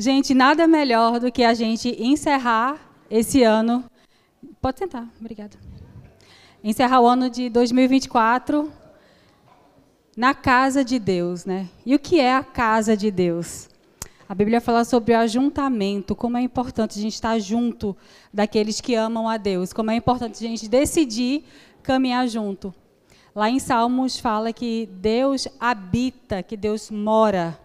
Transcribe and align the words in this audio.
Gente, 0.00 0.32
nada 0.32 0.68
melhor 0.68 1.18
do 1.18 1.32
que 1.32 1.42
a 1.42 1.52
gente 1.52 2.00
encerrar 2.00 2.78
esse 3.10 3.42
ano. 3.42 3.82
Pode 4.60 4.78
sentar, 4.78 5.08
obrigada. 5.18 5.58
Encerrar 6.62 7.00
o 7.00 7.06
ano 7.08 7.28
de 7.28 7.50
2024 7.50 8.70
na 10.16 10.34
casa 10.34 10.84
de 10.84 11.00
Deus, 11.00 11.44
né? 11.44 11.68
E 11.84 11.96
o 11.96 11.98
que 11.98 12.20
é 12.20 12.32
a 12.32 12.44
casa 12.44 12.96
de 12.96 13.10
Deus? 13.10 13.68
A 14.28 14.36
Bíblia 14.36 14.60
fala 14.60 14.84
sobre 14.84 15.14
o 15.14 15.18
ajuntamento, 15.18 16.14
como 16.14 16.36
é 16.36 16.42
importante 16.42 16.96
a 16.96 17.02
gente 17.02 17.14
estar 17.14 17.36
junto 17.40 17.96
daqueles 18.32 18.80
que 18.80 18.94
amam 18.94 19.28
a 19.28 19.36
Deus, 19.36 19.72
como 19.72 19.90
é 19.90 19.96
importante 19.96 20.46
a 20.46 20.48
gente 20.48 20.68
decidir 20.68 21.42
caminhar 21.82 22.28
junto. 22.28 22.72
Lá 23.34 23.50
em 23.50 23.58
Salmos 23.58 24.16
fala 24.16 24.52
que 24.52 24.88
Deus 24.92 25.48
habita, 25.58 26.40
que 26.40 26.56
Deus 26.56 26.88
mora 26.88 27.58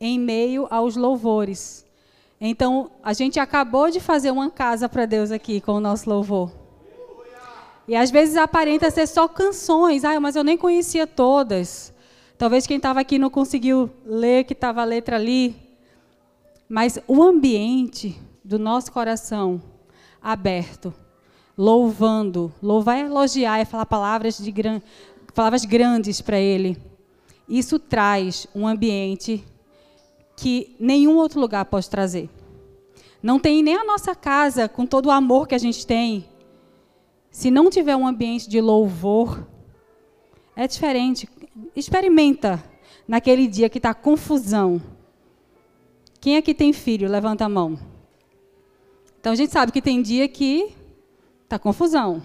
em 0.00 0.18
meio 0.18 0.66
aos 0.70 0.96
louvores. 0.96 1.84
Então, 2.40 2.90
a 3.02 3.12
gente 3.12 3.40
acabou 3.40 3.90
de 3.90 3.98
fazer 3.98 4.30
uma 4.30 4.50
casa 4.50 4.88
para 4.88 5.06
Deus 5.06 5.30
aqui 5.30 5.60
com 5.60 5.72
o 5.72 5.80
nosso 5.80 6.08
louvor. 6.08 6.52
E 7.88 7.96
às 7.96 8.10
vezes 8.10 8.36
aparenta 8.36 8.90
ser 8.90 9.06
só 9.06 9.26
canções. 9.26 10.04
Ah, 10.04 10.20
mas 10.20 10.36
eu 10.36 10.44
nem 10.44 10.58
conhecia 10.58 11.06
todas. 11.06 11.92
Talvez 12.36 12.66
quem 12.66 12.76
estava 12.76 13.00
aqui 13.00 13.18
não 13.18 13.30
conseguiu 13.30 13.90
ler 14.04 14.44
que 14.44 14.52
estava 14.52 14.82
a 14.82 14.84
letra 14.84 15.16
ali. 15.16 15.56
Mas 16.68 16.98
o 17.08 17.22
ambiente 17.22 18.20
do 18.44 18.58
nosso 18.58 18.92
coração 18.92 19.60
aberto, 20.22 20.92
louvando, 21.56 22.52
louvar 22.62 22.98
é 22.98 23.00
elogiar, 23.00 23.58
é 23.58 23.64
falar 23.64 23.86
palavras, 23.86 24.36
de 24.36 24.52
gran... 24.52 24.82
palavras 25.34 25.64
grandes 25.64 26.20
para 26.20 26.38
Ele. 26.38 26.76
Isso 27.48 27.78
traz 27.78 28.46
um 28.54 28.66
ambiente 28.66 29.42
que 30.38 30.76
nenhum 30.78 31.16
outro 31.16 31.40
lugar 31.40 31.64
pode 31.64 31.90
trazer. 31.90 32.30
Não 33.20 33.40
tem 33.40 33.60
nem 33.60 33.74
a 33.74 33.84
nossa 33.84 34.14
casa, 34.14 34.68
com 34.68 34.86
todo 34.86 35.06
o 35.06 35.10
amor 35.10 35.48
que 35.48 35.54
a 35.54 35.58
gente 35.58 35.84
tem. 35.84 36.28
Se 37.28 37.50
não 37.50 37.68
tiver 37.68 37.96
um 37.96 38.06
ambiente 38.06 38.48
de 38.48 38.60
louvor, 38.60 39.44
é 40.54 40.68
diferente. 40.68 41.28
Experimenta 41.74 42.62
naquele 43.06 43.48
dia 43.48 43.68
que 43.68 43.78
está 43.78 43.92
confusão. 43.92 44.80
Quem 46.20 46.36
aqui 46.36 46.54
tem 46.54 46.72
filho? 46.72 47.10
Levanta 47.10 47.44
a 47.44 47.48
mão. 47.48 47.76
Então 49.18 49.32
a 49.32 49.36
gente 49.36 49.52
sabe 49.52 49.72
que 49.72 49.82
tem 49.82 50.00
dia 50.00 50.28
que 50.28 50.72
está 51.42 51.58
confusão. 51.58 52.22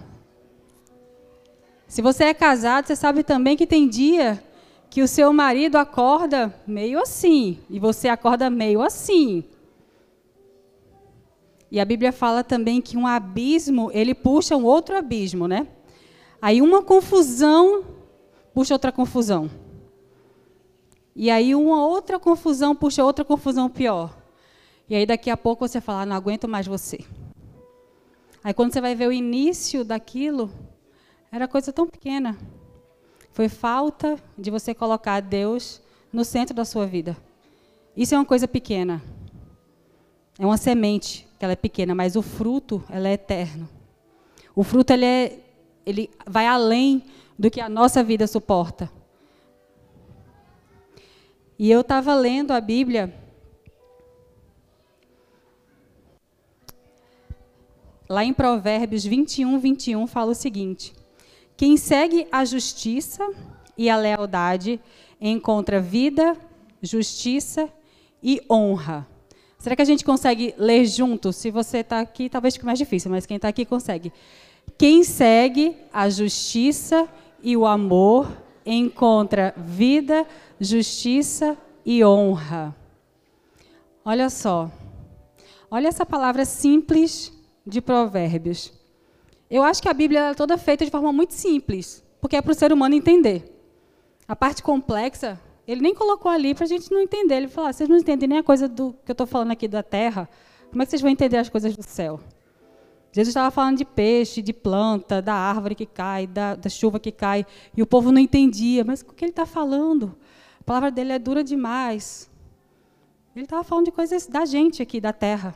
Se 1.88 2.00
você 2.00 2.24
é 2.26 2.34
casado, 2.34 2.86
você 2.86 2.94
sabe 2.94 3.24
também 3.24 3.56
que 3.56 3.66
tem 3.66 3.88
dia 3.88 4.40
que 4.94 5.02
o 5.02 5.08
seu 5.08 5.32
marido 5.32 5.74
acorda 5.74 6.54
meio 6.64 7.00
assim 7.00 7.58
e 7.68 7.80
você 7.80 8.06
acorda 8.06 8.48
meio 8.48 8.80
assim. 8.80 9.42
E 11.68 11.80
a 11.80 11.84
Bíblia 11.84 12.12
fala 12.12 12.44
também 12.44 12.80
que 12.80 12.96
um 12.96 13.04
abismo, 13.04 13.90
ele 13.92 14.14
puxa 14.14 14.56
um 14.56 14.62
outro 14.62 14.96
abismo, 14.96 15.48
né? 15.48 15.66
Aí 16.40 16.62
uma 16.62 16.80
confusão 16.80 17.84
puxa 18.54 18.72
outra 18.72 18.92
confusão. 18.92 19.50
E 21.16 21.28
aí 21.28 21.56
uma 21.56 21.84
outra 21.84 22.16
confusão 22.20 22.72
puxa 22.72 23.04
outra 23.04 23.24
confusão 23.24 23.68
pior. 23.68 24.16
E 24.88 24.94
aí 24.94 25.04
daqui 25.04 25.28
a 25.28 25.36
pouco 25.36 25.66
você 25.66 25.80
fala, 25.80 26.02
ah, 26.02 26.06
não 26.06 26.14
aguento 26.14 26.46
mais 26.46 26.68
você. 26.68 27.04
Aí 28.44 28.54
quando 28.54 28.72
você 28.72 28.80
vai 28.80 28.94
ver 28.94 29.08
o 29.08 29.12
início 29.12 29.84
daquilo, 29.84 30.52
era 31.32 31.48
coisa 31.48 31.72
tão 31.72 31.84
pequena. 31.84 32.38
Foi 33.34 33.48
falta 33.48 34.16
de 34.38 34.48
você 34.48 34.72
colocar 34.72 35.18
Deus 35.18 35.82
no 36.12 36.24
centro 36.24 36.54
da 36.54 36.64
sua 36.64 36.86
vida. 36.86 37.16
Isso 37.96 38.14
é 38.14 38.18
uma 38.18 38.24
coisa 38.24 38.46
pequena. 38.46 39.02
É 40.38 40.46
uma 40.46 40.56
semente, 40.56 41.26
que 41.36 41.44
ela 41.44 41.52
é 41.52 41.56
pequena, 41.56 41.96
mas 41.96 42.14
o 42.14 42.22
fruto, 42.22 42.84
ela 42.88 43.08
é 43.08 43.14
eterno. 43.14 43.68
O 44.54 44.62
fruto 44.62 44.92
ele 44.92 45.04
é 45.04 45.40
ele 45.84 46.08
vai 46.24 46.46
além 46.46 47.02
do 47.36 47.50
que 47.50 47.60
a 47.60 47.68
nossa 47.68 48.04
vida 48.04 48.24
suporta. 48.28 48.88
E 51.58 51.68
eu 51.68 51.80
estava 51.80 52.14
lendo 52.14 52.52
a 52.52 52.60
Bíblia 52.60 53.12
lá 58.08 58.24
em 58.24 58.32
Provérbios 58.32 59.04
21, 59.04 59.58
21 59.58 60.06
fala 60.06 60.30
o 60.30 60.36
seguinte: 60.36 60.94
quem 61.56 61.76
segue 61.76 62.26
a 62.32 62.44
justiça 62.44 63.24
e 63.76 63.88
a 63.88 63.96
lealdade 63.96 64.80
encontra 65.20 65.80
vida, 65.80 66.36
justiça 66.82 67.68
e 68.22 68.40
honra. 68.50 69.06
Será 69.58 69.74
que 69.74 69.82
a 69.82 69.86
gente 69.86 70.04
consegue 70.04 70.54
ler 70.58 70.84
junto? 70.84 71.32
Se 71.32 71.50
você 71.50 71.78
está 71.78 72.00
aqui, 72.00 72.28
talvez 72.28 72.54
fique 72.54 72.66
mais 72.66 72.78
difícil, 72.78 73.10
mas 73.10 73.24
quem 73.24 73.36
está 73.36 73.48
aqui 73.48 73.64
consegue. 73.64 74.12
Quem 74.76 75.04
segue 75.04 75.76
a 75.92 76.08
justiça 76.10 77.08
e 77.42 77.56
o 77.56 77.64
amor 77.64 78.28
encontra 78.66 79.54
vida, 79.56 80.26
justiça 80.60 81.56
e 81.84 82.04
honra. 82.04 82.74
Olha 84.04 84.28
só. 84.28 84.70
Olha 85.70 85.88
essa 85.88 86.04
palavra 86.04 86.44
simples 86.44 87.32
de 87.66 87.80
Provérbios. 87.80 88.72
Eu 89.50 89.62
acho 89.62 89.82
que 89.82 89.88
a 89.88 89.94
Bíblia 89.94 90.30
é 90.30 90.34
toda 90.34 90.56
feita 90.56 90.84
de 90.84 90.90
forma 90.90 91.12
muito 91.12 91.34
simples, 91.34 92.04
porque 92.20 92.36
é 92.36 92.42
para 92.42 92.52
o 92.52 92.54
ser 92.54 92.72
humano 92.72 92.94
entender. 92.94 93.44
A 94.26 94.34
parte 94.34 94.62
complexa, 94.62 95.40
ele 95.66 95.80
nem 95.80 95.94
colocou 95.94 96.30
ali 96.30 96.54
para 96.54 96.64
a 96.64 96.68
gente 96.68 96.90
não 96.90 97.00
entender. 97.00 97.36
Ele 97.36 97.48
falou: 97.48 97.68
ah, 97.68 97.72
vocês 97.72 97.88
não 97.88 97.96
entendem 97.96 98.28
nem 98.28 98.38
a 98.38 98.42
coisa 98.42 98.68
do 98.68 98.94
que 99.04 99.10
eu 99.10 99.14
estou 99.14 99.26
falando 99.26 99.50
aqui 99.50 99.68
da 99.68 99.82
terra, 99.82 100.28
como 100.70 100.82
é 100.82 100.86
que 100.86 100.90
vocês 100.90 101.02
vão 101.02 101.10
entender 101.10 101.36
as 101.36 101.48
coisas 101.48 101.76
do 101.76 101.82
céu? 101.82 102.18
Jesus 103.12 103.28
estava 103.28 103.48
falando 103.52 103.78
de 103.78 103.84
peixe, 103.84 104.42
de 104.42 104.52
planta, 104.52 105.22
da 105.22 105.34
árvore 105.34 105.76
que 105.76 105.86
cai, 105.86 106.26
da, 106.26 106.56
da 106.56 106.68
chuva 106.68 106.98
que 106.98 107.12
cai, 107.12 107.46
e 107.76 107.80
o 107.80 107.86
povo 107.86 108.10
não 108.10 108.18
entendia. 108.18 108.82
Mas 108.82 109.02
o 109.02 109.12
que 109.12 109.24
ele 109.24 109.30
está 109.30 109.46
falando? 109.46 110.16
A 110.60 110.64
palavra 110.64 110.90
dele 110.90 111.12
é 111.12 111.18
dura 111.20 111.44
demais. 111.44 112.28
Ele 113.36 113.44
estava 113.44 113.62
falando 113.62 113.84
de 113.84 113.92
coisas 113.92 114.26
da 114.26 114.44
gente 114.44 114.82
aqui, 114.82 115.00
da 115.00 115.12
terra. 115.12 115.54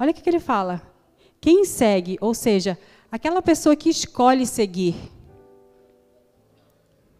Olha 0.00 0.10
o 0.10 0.14
que, 0.14 0.20
que 0.20 0.28
ele 0.28 0.40
fala. 0.40 0.82
Quem 1.40 1.64
segue, 1.64 2.18
ou 2.20 2.34
seja, 2.34 2.76
Aquela 3.14 3.40
pessoa 3.40 3.76
que 3.76 3.88
escolhe 3.88 4.44
seguir. 4.44 4.96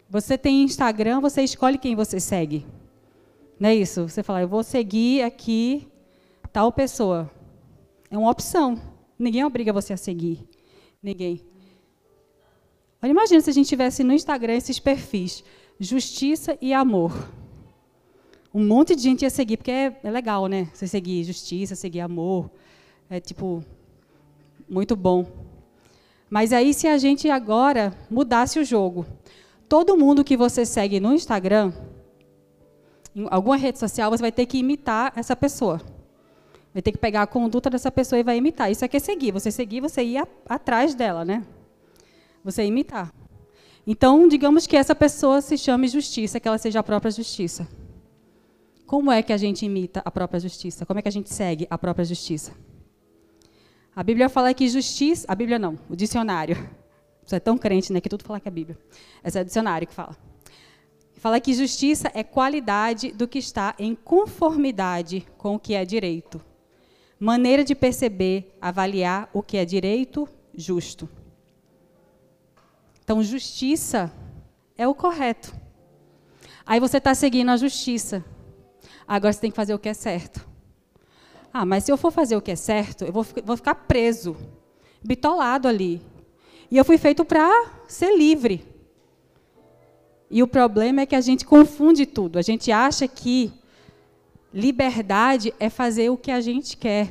Você 0.09 0.37
tem 0.37 0.61
Instagram, 0.61 1.21
você 1.21 1.41
escolhe 1.41 1.77
quem 1.77 1.95
você 1.95 2.19
segue. 2.19 2.65
Não 3.57 3.69
é 3.69 3.75
isso? 3.75 4.09
Você 4.09 4.21
fala, 4.21 4.41
eu 4.41 4.47
vou 4.49 4.61
seguir 4.61 5.21
aqui 5.21 5.87
tal 6.51 6.69
pessoa. 6.69 7.31
É 8.11 8.17
uma 8.17 8.29
opção. 8.29 8.77
Ninguém 9.17 9.45
obriga 9.45 9.71
você 9.71 9.93
a 9.93 9.97
seguir. 9.97 10.45
Ninguém. 11.01 11.41
Olha, 13.01 13.11
imagina 13.11 13.39
se 13.39 13.49
a 13.49 13.53
gente 13.53 13.69
tivesse 13.69 14.03
no 14.03 14.11
Instagram 14.11 14.55
esses 14.55 14.77
perfis. 14.77 15.45
Justiça 15.79 16.57
e 16.61 16.73
amor. 16.73 17.13
Um 18.53 18.67
monte 18.67 18.97
de 18.97 19.01
gente 19.01 19.21
ia 19.21 19.29
seguir, 19.29 19.55
porque 19.55 19.71
é, 19.71 19.97
é 20.03 20.11
legal, 20.11 20.47
né? 20.47 20.69
Você 20.73 20.87
seguir 20.87 21.23
justiça, 21.23 21.73
seguir 21.73 22.01
amor. 22.01 22.51
É 23.09 23.21
tipo, 23.21 23.63
muito 24.67 24.93
bom. 24.97 25.44
Mas 26.35 26.51
aí, 26.51 26.73
se 26.73 26.85
a 26.85 26.97
gente 26.97 27.29
agora 27.29 27.97
mudasse 28.11 28.59
o 28.59 28.65
jogo, 28.65 29.05
todo 29.69 29.95
mundo 29.95 30.21
que 30.21 30.35
você 30.35 30.65
segue 30.65 30.99
no 30.99 31.13
Instagram, 31.13 31.71
em 33.15 33.25
alguma 33.31 33.55
rede 33.55 33.79
social, 33.79 34.11
você 34.11 34.21
vai 34.21 34.33
ter 34.33 34.45
que 34.45 34.57
imitar 34.57 35.13
essa 35.15 35.33
pessoa. 35.33 35.81
Vai 36.73 36.81
ter 36.81 36.91
que 36.91 36.97
pegar 36.97 37.21
a 37.21 37.25
conduta 37.25 37.69
dessa 37.69 37.89
pessoa 37.89 38.19
e 38.19 38.23
vai 38.23 38.35
imitar. 38.35 38.69
Isso 38.69 38.83
aqui 38.83 38.97
é 38.97 38.99
seguir. 38.99 39.31
Você 39.31 39.49
seguir, 39.49 39.79
você 39.79 40.03
ir 40.03 40.27
atrás 40.49 40.93
dela, 40.93 41.23
né? 41.23 41.41
Você 42.43 42.65
imitar. 42.65 43.13
Então, 43.87 44.27
digamos 44.27 44.67
que 44.67 44.75
essa 44.75 44.93
pessoa 44.93 45.39
se 45.39 45.57
chame 45.57 45.87
justiça, 45.87 46.37
que 46.37 46.49
ela 46.49 46.57
seja 46.57 46.81
a 46.81 46.83
própria 46.83 47.11
justiça. 47.11 47.65
Como 48.85 49.09
é 49.09 49.23
que 49.23 49.31
a 49.31 49.37
gente 49.37 49.65
imita 49.65 50.01
a 50.03 50.11
própria 50.11 50.41
justiça? 50.41 50.85
Como 50.85 50.99
é 50.99 51.01
que 51.01 51.07
a 51.07 51.13
gente 51.13 51.33
segue 51.33 51.65
a 51.69 51.77
própria 51.77 52.03
justiça? 52.03 52.51
A 53.95 54.03
Bíblia 54.03 54.27
fala 54.27 54.53
que 54.53 54.67
justiça. 54.67 55.25
A 55.29 55.35
Bíblia 55.35 55.57
não, 55.57 55.79
o 55.89 55.95
dicionário. 55.95 56.57
Você 57.25 57.37
é 57.37 57.39
tão 57.39 57.57
crente, 57.57 57.93
né? 57.93 58.01
Que 58.01 58.09
tudo 58.09 58.23
fala 58.23 58.39
que 58.39 58.47
é 58.47 58.51
a 58.51 58.53
Bíblia. 58.53 58.77
Esse 59.23 59.39
é 59.39 59.41
o 59.41 59.45
dicionário 59.45 59.87
que 59.87 59.93
fala. 59.93 60.17
Fala 61.15 61.39
que 61.39 61.53
justiça 61.53 62.11
é 62.13 62.23
qualidade 62.23 63.11
do 63.11 63.27
que 63.27 63.39
está 63.39 63.73
em 63.79 63.95
conformidade 63.95 65.25
com 65.37 65.55
o 65.55 65.59
que 65.59 65.73
é 65.73 65.85
direito. 65.85 66.41
Maneira 67.17 67.63
de 67.63 67.73
perceber, 67.73 68.55
avaliar 68.61 69.29
o 69.33 69.41
que 69.41 69.57
é 69.57 69.63
direito, 69.63 70.27
justo. 70.53 71.09
Então, 73.01 73.23
justiça 73.23 74.11
é 74.77 74.87
o 74.87 74.93
correto. 74.93 75.55
Aí 76.65 76.79
você 76.79 76.97
está 76.97 77.15
seguindo 77.15 77.49
a 77.49 77.57
justiça. 77.57 78.25
Agora 79.07 79.31
você 79.31 79.39
tem 79.39 79.51
que 79.51 79.55
fazer 79.55 79.73
o 79.73 79.79
que 79.79 79.87
é 79.87 79.93
certo. 79.93 80.45
Ah, 81.57 81.65
mas 81.65 81.85
se 81.85 81.91
eu 81.91 81.95
for 81.95 82.11
fazer 82.11 82.35
o 82.35 82.41
que 82.41 82.51
é 82.51 82.55
certo, 82.57 83.05
eu 83.05 83.13
vou, 83.13 83.25
vou 83.45 83.55
ficar 83.55 83.75
preso, 83.75 84.35
bitolado 85.01 85.69
ali. 85.69 86.01
E 86.69 86.75
eu 86.75 86.83
fui 86.83 86.97
feito 86.97 87.23
para 87.23 87.49
ser 87.87 88.17
livre. 88.17 88.65
E 90.29 90.43
o 90.43 90.47
problema 90.47 90.99
é 90.99 91.05
que 91.05 91.15
a 91.15 91.21
gente 91.21 91.45
confunde 91.45 92.05
tudo. 92.05 92.37
A 92.37 92.41
gente 92.41 92.73
acha 92.73 93.07
que 93.07 93.53
Liberdade 94.53 95.53
é 95.57 95.69
fazer 95.69 96.09
o 96.09 96.17
que 96.17 96.29
a 96.29 96.41
gente 96.41 96.75
quer. 96.75 97.09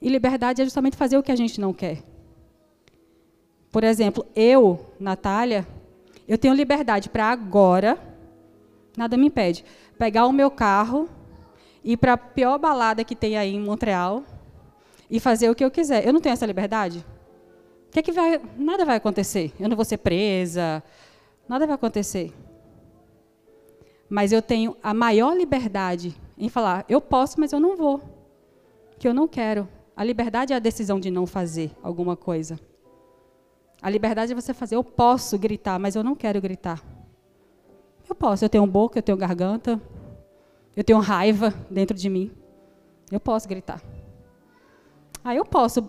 E 0.00 0.08
liberdade 0.08 0.62
é 0.62 0.64
justamente 0.64 0.96
fazer 0.96 1.18
o 1.18 1.22
que 1.22 1.32
a 1.32 1.36
gente 1.36 1.60
não 1.60 1.74
quer. 1.74 2.02
Por 3.70 3.84
exemplo, 3.84 4.24
eu, 4.34 4.94
Natália, 4.98 5.66
eu 6.26 6.38
tenho 6.38 6.54
liberdade 6.54 7.10
para 7.10 7.26
agora, 7.26 7.98
nada 8.96 9.18
me 9.18 9.26
impede, 9.26 9.66
pegar 9.98 10.24
o 10.24 10.32
meu 10.32 10.50
carro, 10.50 11.10
ir 11.84 11.96
para 11.96 12.14
a 12.14 12.16
pior 12.16 12.58
balada 12.58 13.04
que 13.04 13.14
tem 13.14 13.36
aí 13.36 13.54
em 13.54 13.60
Montreal 13.60 14.24
e 15.10 15.18
fazer 15.18 15.50
o 15.50 15.54
que 15.54 15.64
eu 15.64 15.70
quiser. 15.70 16.06
Eu 16.06 16.12
não 16.12 16.20
tenho 16.20 16.32
essa 16.32 16.46
liberdade? 16.46 17.04
O 17.88 17.90
que 17.90 18.00
é 18.00 18.02
que 18.02 18.12
vai. 18.12 18.40
Nada 18.56 18.84
vai 18.84 18.96
acontecer. 18.96 19.52
Eu 19.58 19.68
não 19.68 19.76
vou 19.76 19.84
ser 19.84 19.98
presa. 19.98 20.82
Nada 21.48 21.66
vai 21.66 21.74
acontecer. 21.74 22.32
Mas 24.08 24.32
eu 24.32 24.40
tenho 24.40 24.76
a 24.82 24.94
maior 24.94 25.36
liberdade 25.36 26.14
em 26.36 26.48
falar, 26.48 26.84
eu 26.88 27.00
posso, 27.00 27.38
mas 27.40 27.52
eu 27.52 27.60
não 27.60 27.76
vou. 27.76 28.00
Que 28.98 29.06
eu 29.06 29.12
não 29.12 29.28
quero. 29.28 29.68
A 29.96 30.04
liberdade 30.04 30.52
é 30.52 30.56
a 30.56 30.60
decisão 30.60 30.98
de 31.00 31.10
não 31.10 31.26
fazer 31.26 31.72
alguma 31.82 32.16
coisa. 32.16 32.58
A 33.82 33.90
liberdade 33.90 34.32
é 34.32 34.34
você 34.34 34.54
fazer, 34.54 34.76
eu 34.76 34.84
posso 34.84 35.38
gritar, 35.38 35.78
mas 35.78 35.94
eu 35.94 36.02
não 36.02 36.14
quero 36.14 36.40
gritar. 36.40 36.82
Eu 38.08 38.14
posso, 38.14 38.44
eu 38.44 38.48
tenho 38.48 38.66
boca, 38.66 38.98
eu 38.98 39.02
tenho 39.02 39.18
garganta, 39.18 39.80
eu 40.78 40.84
tenho 40.84 40.98
raiva 41.00 41.52
dentro 41.70 41.96
de 41.96 42.08
mim. 42.08 42.30
Eu 43.10 43.20
posso 43.20 43.48
gritar. 43.48 43.82
Aí 45.24 45.36
eu 45.36 45.44
posso 45.44 45.88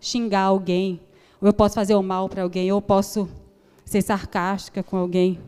xingar 0.00 0.42
alguém, 0.42 1.00
ou 1.40 1.48
eu 1.48 1.52
posso 1.52 1.74
fazer 1.74 1.94
o 1.94 2.02
mal 2.02 2.28
para 2.28 2.42
alguém, 2.42 2.70
ou 2.72 2.78
eu 2.78 2.82
posso 2.82 3.28
ser 3.84 4.02
sarcástica 4.02 4.82
com 4.82 4.96
alguém 4.96 5.40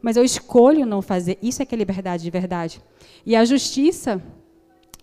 mas 0.00 0.16
eu 0.16 0.24
escolho 0.24 0.86
não 0.86 1.02
fazer. 1.02 1.38
Isso 1.42 1.62
é 1.62 1.66
que 1.66 1.74
é 1.74 1.78
liberdade 1.78 2.22
de 2.22 2.30
verdade. 2.30 2.82
E 3.24 3.34
a 3.34 3.44
justiça, 3.44 4.22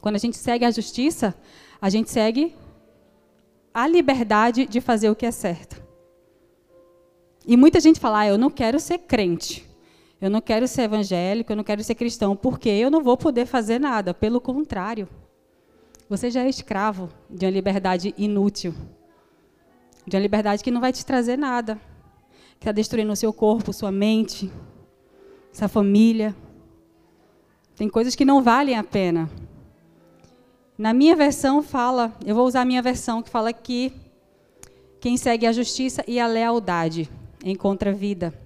quando 0.02 0.16
a 0.16 0.20
gente 0.20 0.38
segue 0.38 0.66
a 0.66 0.72
justiça, 0.72 1.36
a 1.82 1.90
gente 1.90 2.10
segue 2.10 2.56
a 3.74 3.88
liberdade 3.88 4.66
de 4.66 4.80
fazer 4.80 5.10
o 5.10 5.16
que 5.16 5.26
é 5.26 5.32
certo. 5.32 5.84
E 7.46 7.58
muita 7.58 7.80
gente 7.80 8.00
fala: 8.00 8.20
ah, 8.20 8.28
eu 8.28 8.38
não 8.38 8.50
quero 8.50 8.80
ser 8.80 9.00
crente, 9.00 9.68
eu 10.22 10.30
não 10.30 10.42
quero 10.42 10.68
ser 10.68 10.84
evangélico, 10.84 11.52
eu 11.52 11.56
não 11.56 11.64
quero 11.64 11.84
ser 11.84 11.96
cristão, 11.96 12.36
porque 12.36 12.70
eu 12.70 12.90
não 12.90 13.04
vou 13.04 13.18
poder 13.18 13.46
fazer 13.46 13.80
nada. 13.80 14.14
Pelo 14.14 14.40
contrário, 14.40 15.08
você 16.10 16.32
já 16.32 16.44
é 16.44 16.50
escravo 16.50 17.10
de 17.30 17.46
uma 17.46 17.52
liberdade 17.52 18.14
inútil, 18.18 18.74
de 20.08 20.16
uma 20.16 20.22
liberdade 20.22 20.64
que 20.64 20.72
não 20.72 20.80
vai 20.80 20.94
te 20.94 21.06
trazer 21.06 21.38
nada, 21.38 21.76
que 22.52 22.62
está 22.62 22.72
destruindo 22.72 23.12
o 23.12 23.16
seu 23.16 23.34
corpo, 23.34 23.74
sua 23.74 23.92
mente, 23.92 24.52
essa 25.52 25.68
família. 25.68 26.36
Tem 27.76 27.90
coisas 27.90 28.16
que 28.16 28.24
não 28.24 28.42
valem 28.42 28.78
a 28.78 28.84
pena. 28.84 29.30
Na 30.78 30.94
minha 30.94 31.16
versão 31.16 31.62
fala, 31.62 32.16
eu 32.26 32.36
vou 32.36 32.46
usar 32.46 32.62
a 32.62 32.66
minha 32.66 32.82
versão 32.82 33.22
que 33.22 33.30
fala 33.30 33.52
que 33.52 33.92
quem 35.00 35.18
segue 35.18 35.46
a 35.46 35.52
justiça 35.52 36.04
e 36.08 36.20
a 36.20 36.28
lealdade 36.28 37.10
encontra 37.44 37.92
vida. 37.92 38.45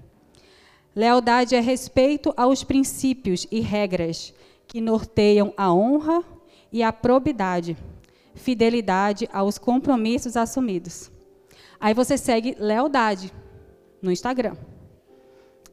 Lealdade 0.99 1.55
é 1.55 1.61
respeito 1.61 2.33
aos 2.35 2.61
princípios 2.61 3.47
e 3.49 3.61
regras 3.61 4.33
que 4.67 4.81
norteiam 4.81 5.53
a 5.55 5.73
honra 5.73 6.21
e 6.73 6.83
a 6.83 6.91
probidade, 6.91 7.77
fidelidade 8.35 9.25
aos 9.31 9.57
compromissos 9.57 10.35
assumidos. 10.35 11.09
Aí 11.79 11.93
você 11.93 12.17
segue 12.17 12.53
lealdade 12.59 13.33
no 14.01 14.11
Instagram 14.11 14.57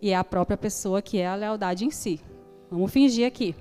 e 0.00 0.10
é 0.10 0.16
a 0.16 0.22
própria 0.22 0.56
pessoa 0.56 1.02
que 1.02 1.18
é 1.18 1.26
a 1.26 1.34
lealdade 1.34 1.84
em 1.84 1.90
si. 1.90 2.20
Vamos 2.70 2.92
fingir 2.92 3.26
aqui. 3.26 3.52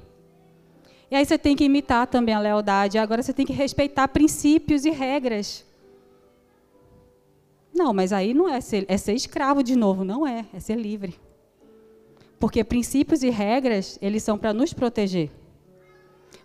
E 1.09 1.15
aí 1.15 1.25
você 1.25 1.35
tem 1.35 1.55
que 1.55 1.63
imitar 1.63 2.05
também 2.05 2.35
a 2.35 2.39
lealdade. 2.39 2.99
Agora 2.99 3.23
você 3.23 3.33
tem 3.33 3.43
que 3.43 3.53
respeitar 3.53 4.07
princípios 4.09 4.85
e 4.85 4.91
regras. 4.91 5.65
Não, 7.73 7.91
mas 7.91 8.13
aí 8.13 8.35
não 8.35 8.47
é 8.47 8.61
ser, 8.61 8.85
é 8.87 8.97
ser 8.97 9.13
escravo 9.15 9.63
de 9.63 9.75
novo, 9.75 10.03
não 10.03 10.27
é, 10.27 10.45
é 10.53 10.59
ser 10.59 10.75
livre. 10.75 11.24
Porque 12.39 12.63
princípios 12.63 13.23
e 13.23 13.29
regras, 13.29 13.97
eles 14.01 14.23
são 14.23 14.37
para 14.37 14.53
nos 14.53 14.73
proteger. 14.73 15.31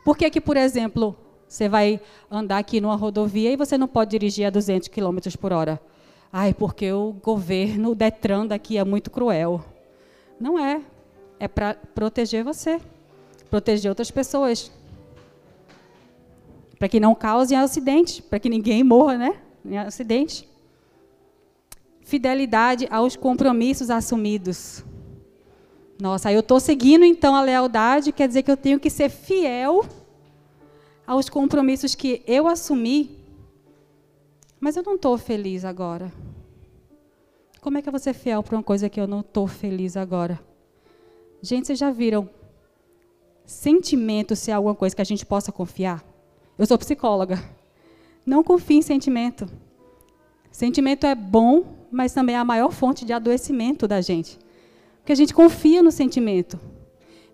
Por 0.04 0.16
que 0.16 0.30
que, 0.30 0.40
por 0.40 0.56
exemplo, 0.56 1.16
você 1.46 1.68
vai 1.68 2.00
andar 2.30 2.58
aqui 2.58 2.80
numa 2.80 2.96
rodovia 2.96 3.50
e 3.50 3.56
você 3.56 3.76
não 3.76 3.88
pode 3.88 4.10
dirigir 4.10 4.46
a 4.46 4.50
200 4.50 4.88
km 4.88 5.18
por 5.40 5.52
hora? 5.52 5.80
Ai, 6.32 6.54
porque 6.54 6.92
o 6.92 7.12
governo, 7.12 7.90
o 7.92 7.94
Detran 7.94 8.46
daqui 8.46 8.78
é 8.78 8.84
muito 8.84 9.10
cruel. 9.10 9.64
Não 10.38 10.58
é. 10.58 10.80
É 11.38 11.48
para 11.48 11.74
proteger 11.74 12.44
você, 12.44 12.80
proteger 13.50 13.88
outras 13.90 14.10
pessoas. 14.10 14.70
Para 16.78 16.88
que 16.88 17.00
não 17.00 17.14
cause 17.14 17.54
acidente, 17.54 18.22
para 18.22 18.38
que 18.38 18.48
ninguém 18.48 18.84
morra, 18.84 19.18
né? 19.18 19.36
Em 19.64 19.76
acidente. 19.76 20.48
Fidelidade 22.02 22.86
aos 22.90 23.16
compromissos 23.16 23.90
assumidos. 23.90 24.84
Nossa, 26.00 26.32
eu 26.32 26.40
estou 26.40 26.58
seguindo 26.58 27.04
então 27.04 27.34
a 27.34 27.42
lealdade, 27.42 28.10
quer 28.10 28.26
dizer 28.26 28.42
que 28.42 28.50
eu 28.50 28.56
tenho 28.56 28.80
que 28.80 28.88
ser 28.88 29.10
fiel 29.10 29.84
aos 31.06 31.28
compromissos 31.28 31.94
que 31.94 32.22
eu 32.26 32.48
assumi, 32.48 33.18
mas 34.58 34.76
eu 34.76 34.82
não 34.82 34.94
estou 34.94 35.18
feliz 35.18 35.62
agora. 35.62 36.10
Como 37.60 37.76
é 37.76 37.82
que 37.82 37.88
eu 37.88 37.92
vou 37.92 38.00
ser 38.00 38.14
fiel 38.14 38.42
para 38.42 38.56
uma 38.56 38.62
coisa 38.62 38.88
que 38.88 38.98
eu 38.98 39.06
não 39.06 39.20
estou 39.20 39.46
feliz 39.46 39.94
agora? 39.94 40.40
Gente, 41.42 41.66
vocês 41.66 41.78
já 41.78 41.90
viram 41.90 42.28
sentimento 43.44 44.34
ser 44.34 44.52
alguma 44.52 44.74
coisa 44.74 44.96
que 44.96 45.02
a 45.02 45.04
gente 45.04 45.26
possa 45.26 45.52
confiar? 45.52 46.02
Eu 46.56 46.66
sou 46.66 46.78
psicóloga. 46.78 47.42
Não 48.24 48.42
confie 48.42 48.76
em 48.76 48.82
sentimento. 48.82 49.46
Sentimento 50.50 51.04
é 51.04 51.14
bom, 51.14 51.86
mas 51.90 52.14
também 52.14 52.36
é 52.36 52.38
a 52.38 52.44
maior 52.44 52.70
fonte 52.70 53.04
de 53.04 53.12
adoecimento 53.12 53.86
da 53.86 54.00
gente. 54.00 54.38
Porque 55.00 55.12
a 55.12 55.16
gente 55.16 55.34
confia 55.34 55.82
no 55.82 55.90
sentimento. 55.90 56.58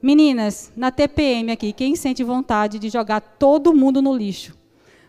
Meninas, 0.00 0.72
na 0.76 0.90
TPM 0.90 1.50
aqui, 1.52 1.72
quem 1.72 1.96
sente 1.96 2.22
vontade 2.22 2.78
de 2.78 2.88
jogar 2.88 3.20
todo 3.20 3.74
mundo 3.74 4.00
no 4.00 4.16
lixo? 4.16 4.56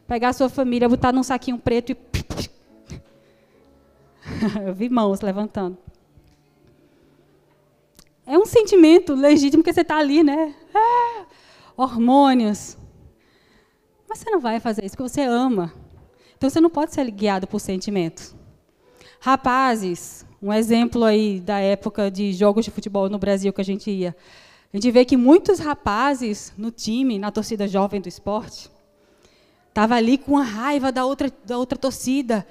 Pegar 0.07 0.29
a 0.29 0.33
sua 0.33 0.49
família, 0.49 0.89
botar 0.89 1.11
num 1.11 1.23
saquinho 1.23 1.57
preto 1.57 1.91
e 1.91 1.97
Eu 4.65 4.73
vi 4.73 4.89
mãos 4.89 5.21
levantando. 5.21 5.77
É 8.25 8.37
um 8.37 8.45
sentimento 8.45 9.13
legítimo 9.13 9.63
que 9.63 9.71
você 9.71 9.81
está 9.81 9.97
ali, 9.97 10.23
né? 10.23 10.53
É, 10.73 11.25
hormônios. 11.77 12.77
Mas 14.07 14.19
você 14.19 14.29
não 14.29 14.39
vai 14.39 14.59
fazer 14.59 14.85
isso 14.85 14.97
porque 14.97 15.09
você 15.09 15.21
ama. 15.21 15.73
Então 16.35 16.49
você 16.49 16.59
não 16.59 16.69
pode 16.69 16.93
ser 16.93 17.09
guiado 17.09 17.47
por 17.47 17.59
sentimentos. 17.59 18.35
Rapazes, 19.19 20.25
um 20.41 20.53
exemplo 20.53 21.03
aí 21.03 21.39
da 21.39 21.59
época 21.59 22.11
de 22.11 22.33
jogos 22.33 22.65
de 22.65 22.71
futebol 22.71 23.09
no 23.09 23.17
Brasil 23.17 23.51
que 23.51 23.61
a 23.61 23.65
gente 23.65 23.89
ia. 23.89 24.15
A 24.71 24.77
gente 24.77 24.91
vê 24.91 25.05
que 25.05 25.17
muitos 25.17 25.59
rapazes 25.59 26.53
no 26.57 26.71
time, 26.71 27.17
na 27.17 27.31
torcida 27.31 27.67
jovem 27.67 28.01
do 28.01 28.07
esporte, 28.07 28.69
estavam 29.69 29.97
ali 29.97 30.17
com 30.17 30.37
a 30.37 30.43
raiva 30.43 30.91
da 30.91 31.05
outra, 31.05 31.31
da 31.45 31.57
outra 31.57 31.77
torcida. 31.77 32.47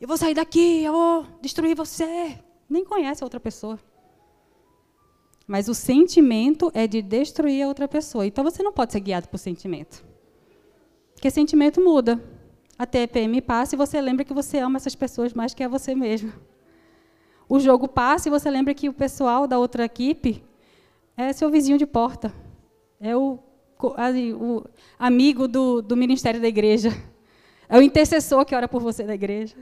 Eu 0.00 0.06
vou 0.06 0.16
sair 0.16 0.34
daqui, 0.34 0.82
eu 0.82 0.92
vou 0.92 1.26
destruir 1.40 1.74
você. 1.74 2.38
Nem 2.68 2.84
conhece 2.84 3.22
a 3.22 3.26
outra 3.26 3.40
pessoa. 3.40 3.78
Mas 5.46 5.68
o 5.68 5.74
sentimento 5.74 6.70
é 6.74 6.86
de 6.86 7.02
destruir 7.02 7.62
a 7.62 7.68
outra 7.68 7.88
pessoa. 7.88 8.26
Então 8.26 8.44
você 8.44 8.62
não 8.62 8.72
pode 8.72 8.92
ser 8.92 9.00
guiado 9.00 9.28
por 9.28 9.38
sentimento. 9.38 10.04
Porque 11.14 11.30
sentimento 11.30 11.80
muda. 11.80 12.22
A 12.78 12.86
TPM 12.86 13.40
passa 13.40 13.74
e 13.74 13.78
você 13.78 14.00
lembra 14.00 14.24
que 14.24 14.34
você 14.34 14.58
ama 14.58 14.76
essas 14.76 14.94
pessoas 14.94 15.32
mais 15.32 15.54
que 15.54 15.62
a 15.62 15.68
você 15.68 15.94
mesmo. 15.94 16.32
O 17.48 17.60
jogo 17.60 17.86
passa 17.86 18.28
e 18.28 18.30
você 18.30 18.50
lembra 18.50 18.74
que 18.74 18.88
o 18.88 18.92
pessoal 18.92 19.46
da 19.46 19.58
outra 19.58 19.84
equipe 19.84 20.42
é 21.16 21.32
seu 21.32 21.50
vizinho 21.50 21.78
de 21.78 21.86
porta. 21.86 22.32
É 23.00 23.14
o, 23.16 23.38
o 23.80 24.64
amigo 24.98 25.46
do, 25.46 25.82
do 25.82 25.96
ministério 25.96 26.40
da 26.40 26.48
igreja. 26.48 26.90
É 27.68 27.78
o 27.78 27.82
intercessor 27.82 28.44
que 28.44 28.54
ora 28.54 28.68
por 28.68 28.82
você 28.82 29.04
da 29.04 29.14
igreja. 29.14 29.56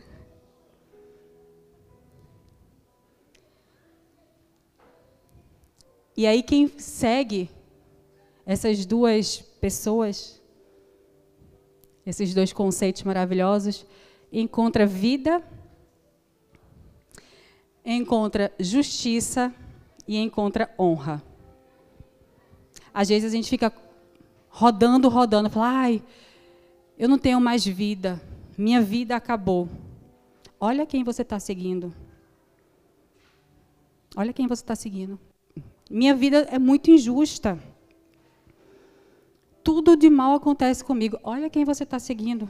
E 6.16 6.26
aí 6.26 6.42
quem 6.42 6.68
segue 6.78 7.50
essas 8.44 8.84
duas 8.84 9.40
pessoas, 9.60 10.40
esses 12.04 12.34
dois 12.34 12.52
conceitos 12.52 13.02
maravilhosos, 13.02 13.86
encontra 14.30 14.84
vida, 14.84 15.42
encontra 17.84 18.52
justiça 18.58 19.54
e 20.06 20.16
encontra 20.16 20.72
honra. 20.78 21.22
Às 22.92 23.08
vezes 23.08 23.32
a 23.32 23.34
gente 23.34 23.48
fica 23.48 23.72
rodando, 24.48 25.08
rodando, 25.08 25.48
fala, 25.48 25.68
ai, 25.68 26.02
eu 26.98 27.08
não 27.08 27.18
tenho 27.18 27.40
mais 27.40 27.64
vida, 27.64 28.20
minha 28.56 28.80
vida 28.80 29.16
acabou. 29.16 29.68
Olha 30.60 30.86
quem 30.86 31.02
você 31.02 31.22
está 31.22 31.40
seguindo. 31.40 31.92
Olha 34.14 34.32
quem 34.32 34.46
você 34.46 34.62
está 34.62 34.76
seguindo. 34.76 35.18
Minha 35.90 36.14
vida 36.14 36.46
é 36.50 36.58
muito 36.58 36.90
injusta. 36.90 37.58
tudo 39.64 39.96
de 39.96 40.10
mal 40.10 40.34
acontece 40.34 40.84
comigo. 40.84 41.18
Olha 41.22 41.48
quem 41.48 41.64
você 41.64 41.84
está 41.84 41.98
seguindo. 41.98 42.48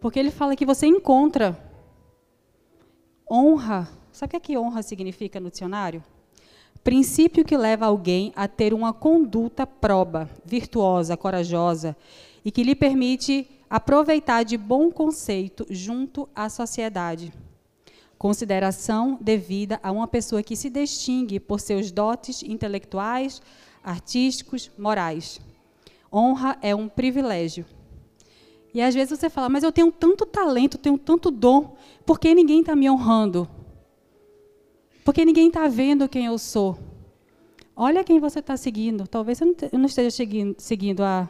Porque 0.00 0.18
ele 0.18 0.30
fala 0.30 0.56
que 0.56 0.66
você 0.66 0.86
encontra 0.86 1.58
honra. 3.30 3.88
Sabe 4.12 4.28
o 4.28 4.30
que, 4.30 4.36
é 4.36 4.40
que 4.40 4.58
honra 4.58 4.82
significa 4.82 5.40
no 5.40 5.50
dicionário? 5.50 6.04
Princípio 6.84 7.44
que 7.44 7.56
leva 7.56 7.86
alguém 7.86 8.30
a 8.36 8.46
ter 8.46 8.74
uma 8.74 8.92
conduta 8.92 9.66
proba, 9.66 10.28
virtuosa, 10.44 11.16
corajosa 11.16 11.96
e 12.44 12.50
que 12.50 12.62
lhe 12.62 12.74
permite 12.74 13.48
aproveitar 13.70 14.42
de 14.42 14.58
bom 14.58 14.90
conceito 14.90 15.66
junto 15.70 16.28
à 16.34 16.50
sociedade. 16.50 17.32
Consideração 18.18 19.16
devida 19.18 19.80
a 19.82 19.90
uma 19.90 20.06
pessoa 20.06 20.42
que 20.42 20.56
se 20.56 20.68
distingue 20.68 21.40
por 21.40 21.58
seus 21.58 21.90
dotes 21.90 22.42
intelectuais, 22.42 23.40
artísticos, 23.82 24.70
morais. 24.76 25.40
Honra 26.12 26.58
é 26.60 26.74
um 26.74 26.86
privilégio. 26.86 27.64
E 28.74 28.82
às 28.82 28.94
vezes 28.94 29.18
você 29.18 29.30
fala, 29.30 29.48
mas 29.48 29.64
eu 29.64 29.72
tenho 29.72 29.90
tanto 29.90 30.26
talento, 30.26 30.76
tenho 30.76 30.98
tanto 30.98 31.30
dom, 31.30 31.74
por 32.04 32.20
que 32.20 32.34
ninguém 32.34 32.60
está 32.60 32.76
me 32.76 32.90
honrando? 32.90 33.48
Porque 35.04 35.24
ninguém 35.24 35.48
está 35.48 35.66
vendo 35.68 36.08
quem 36.08 36.26
eu 36.26 36.38
sou. 36.38 36.78
Olha 37.74 38.04
quem 38.04 38.20
você 38.20 38.38
está 38.38 38.56
seguindo. 38.56 39.06
Talvez 39.06 39.38
você 39.38 39.76
não 39.76 39.86
esteja 39.86 40.10
seguindo, 40.10 40.54
seguindo 40.58 41.02
a 41.02 41.28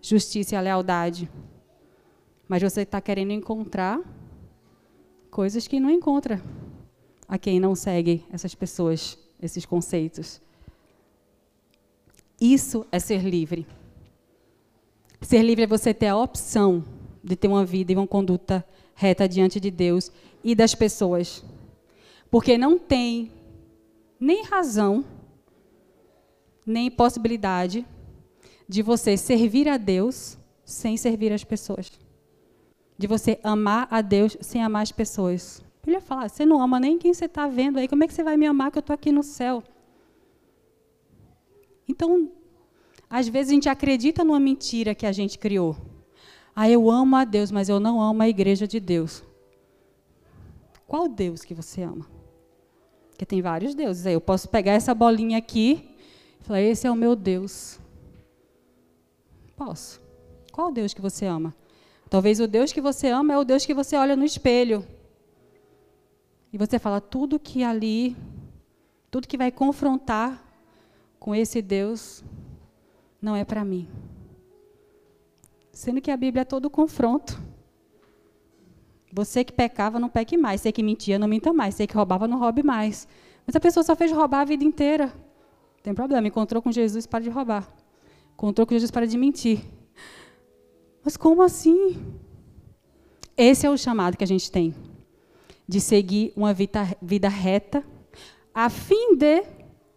justiça 0.00 0.54
e 0.54 0.58
a 0.58 0.60
lealdade. 0.60 1.28
Mas 2.46 2.62
você 2.62 2.82
está 2.82 3.00
querendo 3.00 3.32
encontrar 3.32 4.00
coisas 5.30 5.66
que 5.66 5.80
não 5.80 5.90
encontra 5.90 6.42
a 7.26 7.36
quem 7.36 7.60
não 7.60 7.74
segue 7.74 8.24
essas 8.32 8.54
pessoas, 8.54 9.18
esses 9.40 9.66
conceitos. 9.66 10.40
Isso 12.40 12.86
é 12.92 12.98
ser 12.98 13.22
livre. 13.22 13.66
Ser 15.20 15.42
livre 15.42 15.64
é 15.64 15.66
você 15.66 15.92
ter 15.92 16.06
a 16.06 16.16
opção 16.16 16.84
de 17.22 17.34
ter 17.34 17.48
uma 17.48 17.64
vida 17.64 17.92
e 17.92 17.96
uma 17.96 18.06
conduta 18.06 18.64
reta 18.94 19.28
diante 19.28 19.58
de 19.58 19.70
Deus 19.70 20.12
e 20.42 20.54
das 20.54 20.74
pessoas. 20.74 21.44
Porque 22.30 22.58
não 22.58 22.78
tem 22.78 23.32
nem 24.20 24.44
razão, 24.44 25.04
nem 26.66 26.90
possibilidade 26.90 27.86
de 28.68 28.82
você 28.82 29.16
servir 29.16 29.68
a 29.68 29.76
Deus 29.76 30.36
sem 30.64 30.96
servir 30.96 31.32
as 31.32 31.42
pessoas. 31.42 31.90
De 32.98 33.06
você 33.06 33.40
amar 33.42 33.88
a 33.90 34.02
Deus 34.02 34.36
sem 34.40 34.62
amar 34.62 34.82
as 34.82 34.92
pessoas. 34.92 35.62
Ele 35.86 35.96
ia 35.96 36.00
falar, 36.02 36.28
você 36.28 36.44
não 36.44 36.60
ama 36.60 36.78
nem 36.78 36.98
quem 36.98 37.14
você 37.14 37.24
está 37.24 37.48
vendo 37.48 37.78
aí, 37.78 37.88
como 37.88 38.04
é 38.04 38.06
que 38.06 38.12
você 38.12 38.22
vai 38.22 38.36
me 38.36 38.44
amar 38.44 38.70
que 38.70 38.76
eu 38.76 38.80
estou 38.80 38.92
aqui 38.92 39.10
no 39.10 39.22
céu? 39.22 39.62
Então, 41.88 42.30
às 43.08 43.26
vezes 43.26 43.50
a 43.50 43.54
gente 43.54 43.68
acredita 43.70 44.22
numa 44.22 44.38
mentira 44.38 44.94
que 44.94 45.06
a 45.06 45.12
gente 45.12 45.38
criou. 45.38 45.74
Ah, 46.54 46.68
eu 46.68 46.90
amo 46.90 47.16
a 47.16 47.24
Deus, 47.24 47.50
mas 47.50 47.70
eu 47.70 47.80
não 47.80 48.02
amo 48.02 48.20
a 48.20 48.28
igreja 48.28 48.66
de 48.66 48.78
Deus. 48.78 49.24
Qual 50.86 51.08
Deus 51.08 51.42
que 51.42 51.54
você 51.54 51.82
ama? 51.82 52.17
Porque 53.18 53.26
tem 53.26 53.42
vários 53.42 53.74
deuses. 53.74 54.06
Aí 54.06 54.12
eu 54.12 54.20
posso 54.20 54.48
pegar 54.48 54.74
essa 54.74 54.94
bolinha 54.94 55.38
aqui 55.38 55.90
e 56.40 56.44
falar: 56.44 56.60
esse 56.60 56.86
é 56.86 56.90
o 56.90 56.94
meu 56.94 57.16
Deus. 57.16 57.80
Posso. 59.56 60.00
Qual 60.52 60.70
Deus 60.70 60.94
que 60.94 61.00
você 61.00 61.26
ama? 61.26 61.52
Talvez 62.08 62.38
o 62.38 62.46
Deus 62.46 62.72
que 62.72 62.80
você 62.80 63.08
ama 63.08 63.34
é 63.34 63.36
o 63.36 63.42
Deus 63.42 63.66
que 63.66 63.74
você 63.74 63.96
olha 63.96 64.14
no 64.14 64.24
espelho. 64.24 64.86
E 66.52 66.56
você 66.56 66.78
fala: 66.78 67.00
tudo 67.00 67.40
que 67.40 67.64
ali, 67.64 68.16
tudo 69.10 69.26
que 69.26 69.36
vai 69.36 69.50
confrontar 69.50 70.40
com 71.18 71.34
esse 71.34 71.60
Deus, 71.60 72.22
não 73.20 73.34
é 73.34 73.44
para 73.44 73.64
mim. 73.64 73.88
Sendo 75.72 76.00
que 76.00 76.12
a 76.12 76.16
Bíblia 76.16 76.42
é 76.42 76.44
todo 76.44 76.70
confronto. 76.70 77.36
Você 79.18 79.42
que 79.42 79.52
pecava, 79.52 79.98
não 79.98 80.08
peque 80.08 80.36
mais. 80.36 80.60
Você 80.60 80.70
que 80.70 80.80
mentia, 80.80 81.18
não 81.18 81.26
minta 81.26 81.52
mais. 81.52 81.74
Você 81.74 81.88
que 81.88 81.94
roubava, 81.94 82.28
não 82.28 82.38
roube 82.38 82.62
mais. 82.62 83.08
Mas 83.44 83.56
a 83.56 83.58
pessoa 83.58 83.82
só 83.82 83.96
fez 83.96 84.12
roubar 84.12 84.42
a 84.42 84.44
vida 84.44 84.62
inteira. 84.62 85.06
Não 85.06 85.82
tem 85.82 85.92
problema. 85.92 86.28
Encontrou 86.28 86.62
com 86.62 86.70
Jesus, 86.70 87.04
para 87.04 87.24
de 87.24 87.28
roubar. 87.28 87.68
Encontrou 88.34 88.64
com 88.64 88.74
Jesus, 88.74 88.92
para 88.92 89.08
de 89.08 89.18
mentir. 89.18 89.60
Mas 91.04 91.16
como 91.16 91.42
assim? 91.42 91.96
Esse 93.36 93.66
é 93.66 93.70
o 93.70 93.76
chamado 93.76 94.16
que 94.16 94.22
a 94.22 94.26
gente 94.26 94.52
tem. 94.52 94.72
De 95.66 95.80
seguir 95.80 96.32
uma 96.36 96.54
vida, 96.54 96.86
vida 97.02 97.28
reta, 97.28 97.84
a 98.54 98.70
fim 98.70 99.16
de 99.16 99.42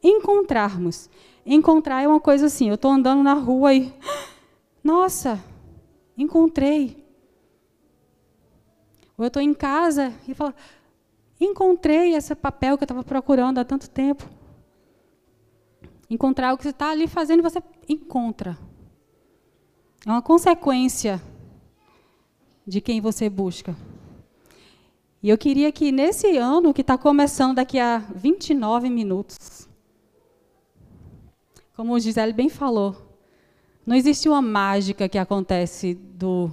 encontrarmos 0.02 1.10
Encontrar 1.46 2.04
é 2.04 2.08
uma 2.08 2.20
coisa 2.20 2.46
assim, 2.46 2.70
eu 2.70 2.76
estou 2.76 2.92
andando 2.92 3.24
na 3.24 3.34
rua 3.34 3.74
e. 3.74 3.94
Nossa, 4.84 5.44
encontrei. 6.18 7.02
Ou 9.22 9.26
eu 9.26 9.28
estou 9.28 9.42
em 9.44 9.54
casa 9.54 10.12
e 10.28 10.34
falo, 10.34 10.52
encontrei 11.40 12.16
esse 12.16 12.34
papel 12.34 12.76
que 12.76 12.84
eu 12.84 12.86
estava 12.86 13.04
procurando 13.04 13.60
há 13.60 13.64
tanto 13.64 13.88
tempo. 13.88 14.28
Encontrar 16.10 16.52
o 16.52 16.58
que 16.58 16.64
você 16.64 16.70
está 16.70 16.90
ali 16.90 17.08
fazendo, 17.08 17.44
você 17.44 17.62
encontra. 17.88 18.58
É 20.08 20.10
uma 20.10 20.24
consequência 20.24 21.22
de 22.66 22.82
quem 22.82 23.00
você 23.00 23.30
busca. 23.30 23.76
E 25.22 25.30
eu 25.30 25.38
queria 25.38 25.72
que 25.72 25.92
nesse 25.92 26.36
ano, 26.38 26.74
que 26.74 26.82
está 26.82 26.98
começando 26.98 27.58
daqui 27.58 27.78
a 27.78 28.00
29 28.00 28.90
minutos, 28.90 29.70
como 31.76 31.94
o 31.94 32.00
Gisele 32.00 32.34
bem 32.34 32.50
falou, 32.50 32.96
não 33.86 33.96
existe 33.96 34.28
uma 34.28 34.42
mágica 34.42 35.08
que 35.08 35.20
acontece 35.20 35.94
do, 35.94 36.52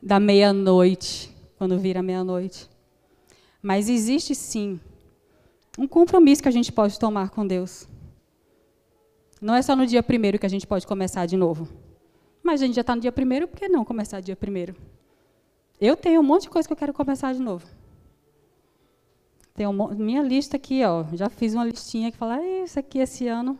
da 0.00 0.20
meia-noite, 0.20 1.36
quando 1.58 1.78
vira 1.78 2.00
meia-noite. 2.02 2.70
Mas 3.60 3.88
existe 3.88 4.34
sim 4.34 4.80
um 5.76 5.86
compromisso 5.86 6.42
que 6.42 6.48
a 6.48 6.52
gente 6.52 6.72
pode 6.72 6.98
tomar 6.98 7.30
com 7.30 7.46
Deus. 7.46 7.88
Não 9.40 9.54
é 9.54 9.60
só 9.60 9.76
no 9.76 9.86
dia 9.86 10.02
primeiro 10.02 10.38
que 10.38 10.46
a 10.46 10.48
gente 10.48 10.66
pode 10.66 10.86
começar 10.86 11.26
de 11.26 11.36
novo. 11.36 11.68
Mas 12.42 12.62
a 12.62 12.66
gente 12.66 12.76
já 12.76 12.80
está 12.80 12.94
no 12.94 13.02
dia 13.02 13.12
primeiro, 13.12 13.46
por 13.46 13.58
que 13.58 13.68
não 13.68 13.84
começar 13.84 14.20
dia 14.20 14.36
primeiro? 14.36 14.74
Eu 15.80 15.96
tenho 15.96 16.20
um 16.20 16.24
monte 16.24 16.42
de 16.42 16.50
coisa 16.50 16.66
que 16.66 16.72
eu 16.72 16.76
quero 16.76 16.92
começar 16.92 17.32
de 17.32 17.40
novo. 17.40 17.66
Tenho 19.54 19.70
um, 19.70 19.88
minha 19.94 20.22
lista 20.22 20.56
aqui, 20.56 20.84
ó, 20.84 21.04
já 21.12 21.28
fiz 21.28 21.54
uma 21.54 21.64
listinha 21.64 22.10
que 22.10 22.16
fala, 22.16 22.40
isso 22.42 22.78
aqui 22.78 23.00
esse 23.00 23.26
ano 23.26 23.58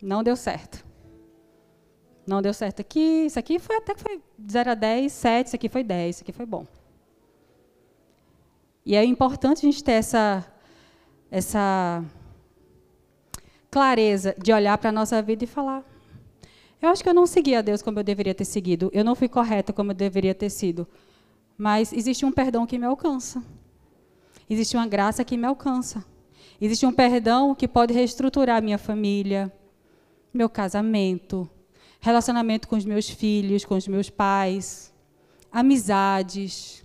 não 0.00 0.22
deu 0.22 0.36
certo. 0.36 0.84
Não 2.26 2.40
deu 2.40 2.54
certo 2.54 2.80
aqui. 2.80 3.26
Isso 3.26 3.38
aqui 3.38 3.58
foi 3.58 3.76
até 3.76 3.94
que 3.94 4.00
foi 4.00 4.20
0 4.50 4.70
a 4.70 4.74
10, 4.74 5.12
7, 5.12 5.46
isso 5.46 5.56
aqui 5.56 5.68
foi 5.68 5.84
10, 5.84 6.16
isso 6.16 6.24
aqui 6.24 6.32
foi 6.32 6.46
bom. 6.46 6.66
E 8.86 8.94
é 8.94 9.04
importante 9.04 9.58
a 9.58 9.70
gente 9.70 9.82
ter 9.82 9.92
essa, 9.92 10.44
essa 11.30 12.04
clareza 13.70 14.34
de 14.38 14.52
olhar 14.52 14.76
para 14.78 14.90
a 14.90 14.92
nossa 14.92 15.20
vida 15.22 15.44
e 15.44 15.46
falar: 15.46 15.82
eu 16.80 16.90
acho 16.90 17.02
que 17.02 17.08
eu 17.08 17.14
não 17.14 17.26
segui 17.26 17.54
a 17.54 17.62
Deus 17.62 17.80
como 17.80 17.98
eu 17.98 18.04
deveria 18.04 18.34
ter 18.34 18.44
seguido, 18.44 18.90
eu 18.92 19.02
não 19.02 19.14
fui 19.14 19.28
correta 19.28 19.72
como 19.72 19.92
eu 19.92 19.94
deveria 19.94 20.34
ter 20.34 20.50
sido, 20.50 20.86
mas 21.56 21.92
existe 21.92 22.26
um 22.26 22.30
perdão 22.30 22.66
que 22.66 22.78
me 22.78 22.84
alcança, 22.84 23.42
existe 24.50 24.76
uma 24.76 24.86
graça 24.86 25.24
que 25.24 25.36
me 25.36 25.46
alcança, 25.46 26.04
existe 26.60 26.84
um 26.84 26.92
perdão 26.92 27.54
que 27.54 27.66
pode 27.66 27.94
reestruturar 27.94 28.62
minha 28.62 28.76
família, 28.76 29.50
meu 30.32 30.50
casamento, 30.50 31.48
relacionamento 32.04 32.68
com 32.68 32.76
os 32.76 32.84
meus 32.84 33.08
filhos, 33.08 33.64
com 33.64 33.76
os 33.76 33.88
meus 33.88 34.10
pais, 34.10 34.92
amizades. 35.50 36.84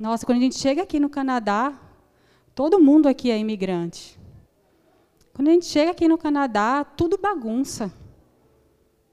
Nossa, 0.00 0.24
quando 0.24 0.38
a 0.38 0.40
gente 0.40 0.58
chega 0.58 0.82
aqui 0.82 0.98
no 0.98 1.10
Canadá, 1.10 1.78
todo 2.54 2.80
mundo 2.80 3.06
aqui 3.06 3.30
é 3.30 3.38
imigrante. 3.38 4.18
Quando 5.34 5.48
a 5.48 5.50
gente 5.52 5.66
chega 5.66 5.90
aqui 5.90 6.08
no 6.08 6.16
Canadá, 6.16 6.82
tudo 6.84 7.18
bagunça. 7.18 7.92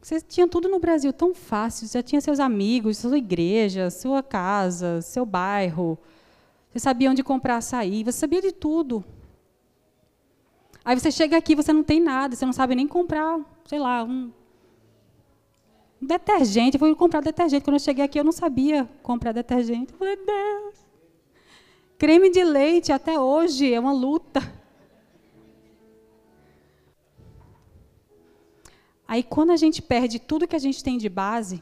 Você 0.02 0.22
tinha 0.22 0.48
tudo 0.48 0.70
no 0.70 0.80
Brasil 0.80 1.12
tão 1.12 1.36
fácil, 1.36 1.90
já 1.90 2.02
tinha 2.02 2.22
seus 2.22 2.40
amigos, 2.40 3.00
sua 3.00 3.18
igreja, 3.18 3.90
sua 3.90 4.24
casa, 4.24 5.02
seu 5.02 5.26
bairro. 5.26 6.00
Você 6.72 6.80
sabia 6.80 7.12
onde 7.12 7.22
comprar 7.22 7.58
açaí, 7.58 8.02
você 8.02 8.18
sabia 8.18 8.42
de 8.42 8.54
tudo. 8.54 9.04
Aí 10.84 10.98
você 10.98 11.12
chega 11.12 11.38
aqui, 11.38 11.56
você 11.56 11.74
não 11.74 11.84
tem 11.84 12.00
nada, 12.00 12.36
você 12.36 12.46
não 12.46 12.54
sabe 12.54 12.76
nem 12.76 12.88
comprar, 12.88 13.40
sei 13.66 13.80
lá, 13.80 14.04
um, 14.04 14.32
um 16.02 16.08
detergente. 16.08 16.76
Eu 16.76 16.80
fui 16.80 16.96
comprar 16.96 17.22
detergente. 17.22 17.64
Quando 17.64 17.76
eu 17.76 17.80
cheguei 17.80 18.04
aqui, 18.04 18.20
eu 18.20 18.24
não 18.24 18.32
sabia 18.32 18.90
comprar 19.04 19.32
detergente. 19.32 19.92
Eu 19.94 20.00
falei, 20.00 20.16
Deus. 20.16 20.76
Creme 21.98 22.30
de 22.30 22.44
leite, 22.44 22.92
até 22.92 23.20
hoje, 23.20 23.74
é 23.74 23.80
uma 23.80 23.92
luta. 23.92 24.42
Aí, 29.06 29.22
quando 29.24 29.52
a 29.52 29.58
gente 29.58 29.82
perde 29.82 30.20
tudo 30.20 30.48
que 30.48 30.56
a 30.56 30.60
gente 30.60 30.84
tem 30.84 30.98
de 30.98 31.10
base, 31.10 31.62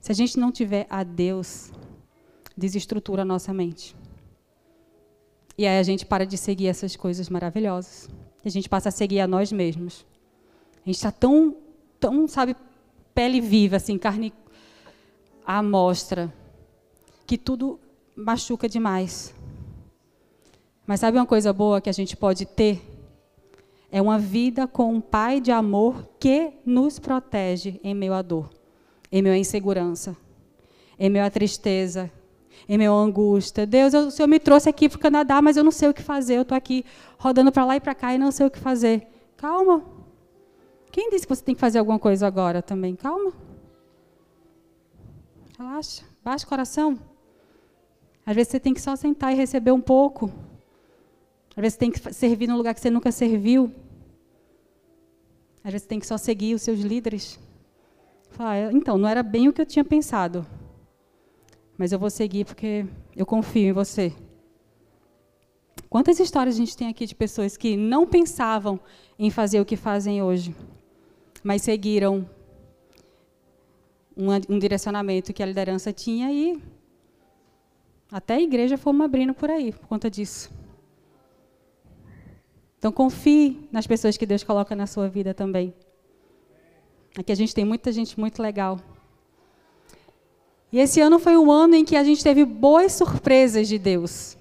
se 0.00 0.10
a 0.10 0.14
gente 0.14 0.38
não 0.38 0.50
tiver 0.50 0.86
a 0.88 1.04
Deus, 1.04 1.70
desestrutura 2.56 3.22
a 3.22 3.24
nossa 3.24 3.52
mente. 3.52 3.94
E 5.58 5.66
aí 5.66 5.78
a 5.78 5.82
gente 5.82 6.04
para 6.04 6.26
de 6.26 6.36
seguir 6.36 6.66
essas 6.66 6.96
coisas 6.96 7.28
maravilhosas. 7.28 8.08
E 8.44 8.48
a 8.48 8.50
gente 8.50 8.68
passa 8.68 8.90
a 8.90 8.92
seguir 8.92 9.20
a 9.20 9.26
nós 9.26 9.50
mesmos. 9.50 10.04
A 10.84 10.88
gente 10.88 10.96
está 10.96 11.10
tão, 11.10 11.56
tão, 11.98 12.28
sabe, 12.28 12.54
pele 13.14 13.40
viva, 13.40 13.76
assim, 13.76 13.96
carne 13.96 14.32
à 15.44 15.62
mostra, 15.62 16.32
que 17.26 17.38
tudo 17.38 17.80
machuca 18.14 18.68
demais. 18.68 19.34
Mas 20.86 21.00
sabe 21.00 21.18
uma 21.18 21.26
coisa 21.26 21.52
boa 21.52 21.80
que 21.80 21.90
a 21.90 21.92
gente 21.92 22.16
pode 22.16 22.46
ter? 22.46 22.80
É 23.90 24.00
uma 24.02 24.18
vida 24.18 24.66
com 24.66 24.94
um 24.94 25.00
Pai 25.00 25.40
de 25.40 25.50
amor 25.50 26.08
que 26.20 26.52
nos 26.64 26.98
protege 26.98 27.80
em 27.82 27.94
meio 27.94 28.12
à 28.12 28.22
dor, 28.22 28.50
em 29.10 29.22
meio 29.22 29.34
à 29.34 29.38
insegurança, 29.38 30.16
em 30.98 31.08
meio 31.08 31.24
à 31.24 31.30
tristeza, 31.30 32.10
em 32.68 32.86
à 32.86 32.90
angústia. 32.90 33.66
Deus, 33.66 33.94
o 33.94 34.10
Senhor 34.10 34.28
me 34.28 34.38
trouxe 34.38 34.68
aqui 34.68 34.88
para 34.88 34.96
o 34.96 35.00
Canadá, 35.00 35.40
mas 35.40 35.56
eu 35.56 35.64
não 35.64 35.70
sei 35.70 35.88
o 35.88 35.94
que 35.94 36.02
fazer. 36.02 36.36
Eu 36.36 36.42
estou 36.42 36.56
aqui 36.56 36.84
rodando 37.18 37.52
para 37.52 37.64
lá 37.64 37.76
e 37.76 37.80
para 37.80 37.94
cá 37.94 38.14
e 38.14 38.18
não 38.18 38.32
sei 38.32 38.46
o 38.46 38.50
que 38.50 38.58
fazer. 38.58 39.06
Calma. 39.36 39.84
Quem 40.90 41.10
disse 41.10 41.26
que 41.26 41.34
você 41.34 41.42
tem 41.42 41.54
que 41.54 41.60
fazer 41.60 41.78
alguma 41.78 41.98
coisa 41.98 42.26
agora 42.26 42.62
também? 42.62 42.96
Calma. 42.96 43.32
Relaxa. 45.58 46.04
Baixa 46.24 46.44
o 46.44 46.48
coração. 46.48 46.98
Às 48.24 48.34
vezes 48.34 48.50
você 48.50 48.60
tem 48.60 48.74
que 48.74 48.80
só 48.80 48.96
sentar 48.96 49.32
e 49.32 49.36
receber 49.36 49.70
um 49.70 49.80
pouco. 49.80 50.30
Às 51.56 51.62
vezes 51.62 51.74
você 51.74 51.78
tem 51.78 51.90
que 51.90 52.14
servir 52.14 52.46
num 52.48 52.56
lugar 52.56 52.74
que 52.74 52.80
você 52.80 52.90
nunca 52.90 53.12
serviu. 53.12 53.72
Às 55.62 55.72
vezes 55.72 55.82
você 55.82 55.88
tem 55.88 56.00
que 56.00 56.06
só 56.06 56.18
seguir 56.18 56.54
os 56.54 56.62
seus 56.62 56.80
líderes. 56.80 57.38
Falar, 58.30 58.72
então, 58.72 58.98
não 58.98 59.08
era 59.08 59.22
bem 59.22 59.48
o 59.48 59.52
que 59.52 59.60
eu 59.60 59.66
tinha 59.66 59.84
pensado. 59.84 60.46
Mas 61.76 61.92
eu 61.92 61.98
vou 61.98 62.10
seguir 62.10 62.44
porque 62.44 62.86
eu 63.14 63.26
confio 63.26 63.68
em 63.68 63.72
você. 63.72 64.12
Quantas 65.88 66.18
histórias 66.18 66.56
a 66.56 66.58
gente 66.58 66.76
tem 66.76 66.88
aqui 66.88 67.06
de 67.06 67.14
pessoas 67.14 67.56
que 67.56 67.76
não 67.76 68.06
pensavam 68.06 68.80
em 69.18 69.30
fazer 69.30 69.60
o 69.60 69.64
que 69.64 69.76
fazem 69.76 70.22
hoje, 70.22 70.54
mas 71.42 71.62
seguiram 71.62 72.28
um, 74.16 74.26
um 74.48 74.58
direcionamento 74.58 75.32
que 75.32 75.42
a 75.42 75.46
liderança 75.46 75.92
tinha 75.92 76.32
e 76.32 76.60
até 78.10 78.34
a 78.34 78.40
igreja 78.40 78.78
fomos 78.78 79.04
abrindo 79.04 79.34
por 79.34 79.50
aí, 79.50 79.72
por 79.72 79.86
conta 79.86 80.10
disso. 80.10 80.50
Então 82.78 82.92
confie 82.92 83.68
nas 83.70 83.86
pessoas 83.86 84.16
que 84.16 84.26
Deus 84.26 84.42
coloca 84.42 84.74
na 84.74 84.86
sua 84.86 85.08
vida 85.08 85.34
também. 85.34 85.74
Aqui 87.16 87.32
a 87.32 87.34
gente 87.34 87.54
tem 87.54 87.64
muita 87.64 87.90
gente 87.90 88.18
muito 88.18 88.42
legal. 88.42 88.78
E 90.76 90.78
esse 90.78 91.00
ano 91.00 91.18
foi 91.18 91.38
um 91.38 91.50
ano 91.50 91.74
em 91.74 91.86
que 91.86 91.96
a 91.96 92.04
gente 92.04 92.22
teve 92.22 92.44
boas 92.44 92.92
surpresas 92.92 93.66
de 93.66 93.78
Deus. 93.78 94.36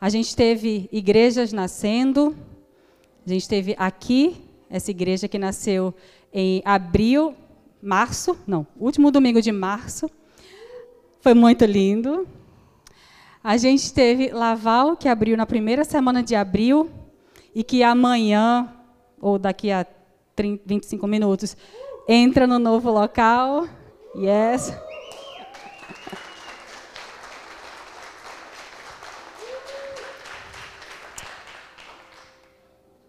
A 0.00 0.08
gente 0.08 0.34
teve 0.34 0.88
igrejas 0.90 1.52
nascendo. 1.52 2.34
A 3.24 3.30
gente 3.30 3.48
teve 3.48 3.76
aqui 3.78 4.42
essa 4.68 4.90
igreja 4.90 5.28
que 5.28 5.38
nasceu 5.38 5.94
em 6.32 6.60
abril, 6.64 7.32
março, 7.80 8.36
não, 8.44 8.66
último 8.76 9.12
domingo 9.12 9.40
de 9.40 9.52
março. 9.52 10.10
Foi 11.20 11.32
muito 11.32 11.64
lindo. 11.64 12.26
A 13.40 13.56
gente 13.56 13.92
teve 13.92 14.30
Laval, 14.30 14.96
que 14.96 15.08
abriu 15.08 15.36
na 15.36 15.46
primeira 15.46 15.84
semana 15.84 16.24
de 16.24 16.34
abril, 16.34 16.90
e 17.54 17.62
que 17.62 17.84
amanhã, 17.84 18.74
ou 19.20 19.38
daqui 19.38 19.70
a 19.70 19.86
30, 20.34 20.64
25 20.66 21.06
minutos, 21.06 21.56
entra 22.08 22.48
no 22.48 22.58
novo 22.58 22.90
local. 22.90 23.68
Yes. 24.16 24.85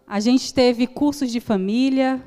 A 0.06 0.20
gente 0.20 0.54
teve 0.54 0.86
cursos 0.86 1.30
de 1.30 1.38
família, 1.38 2.20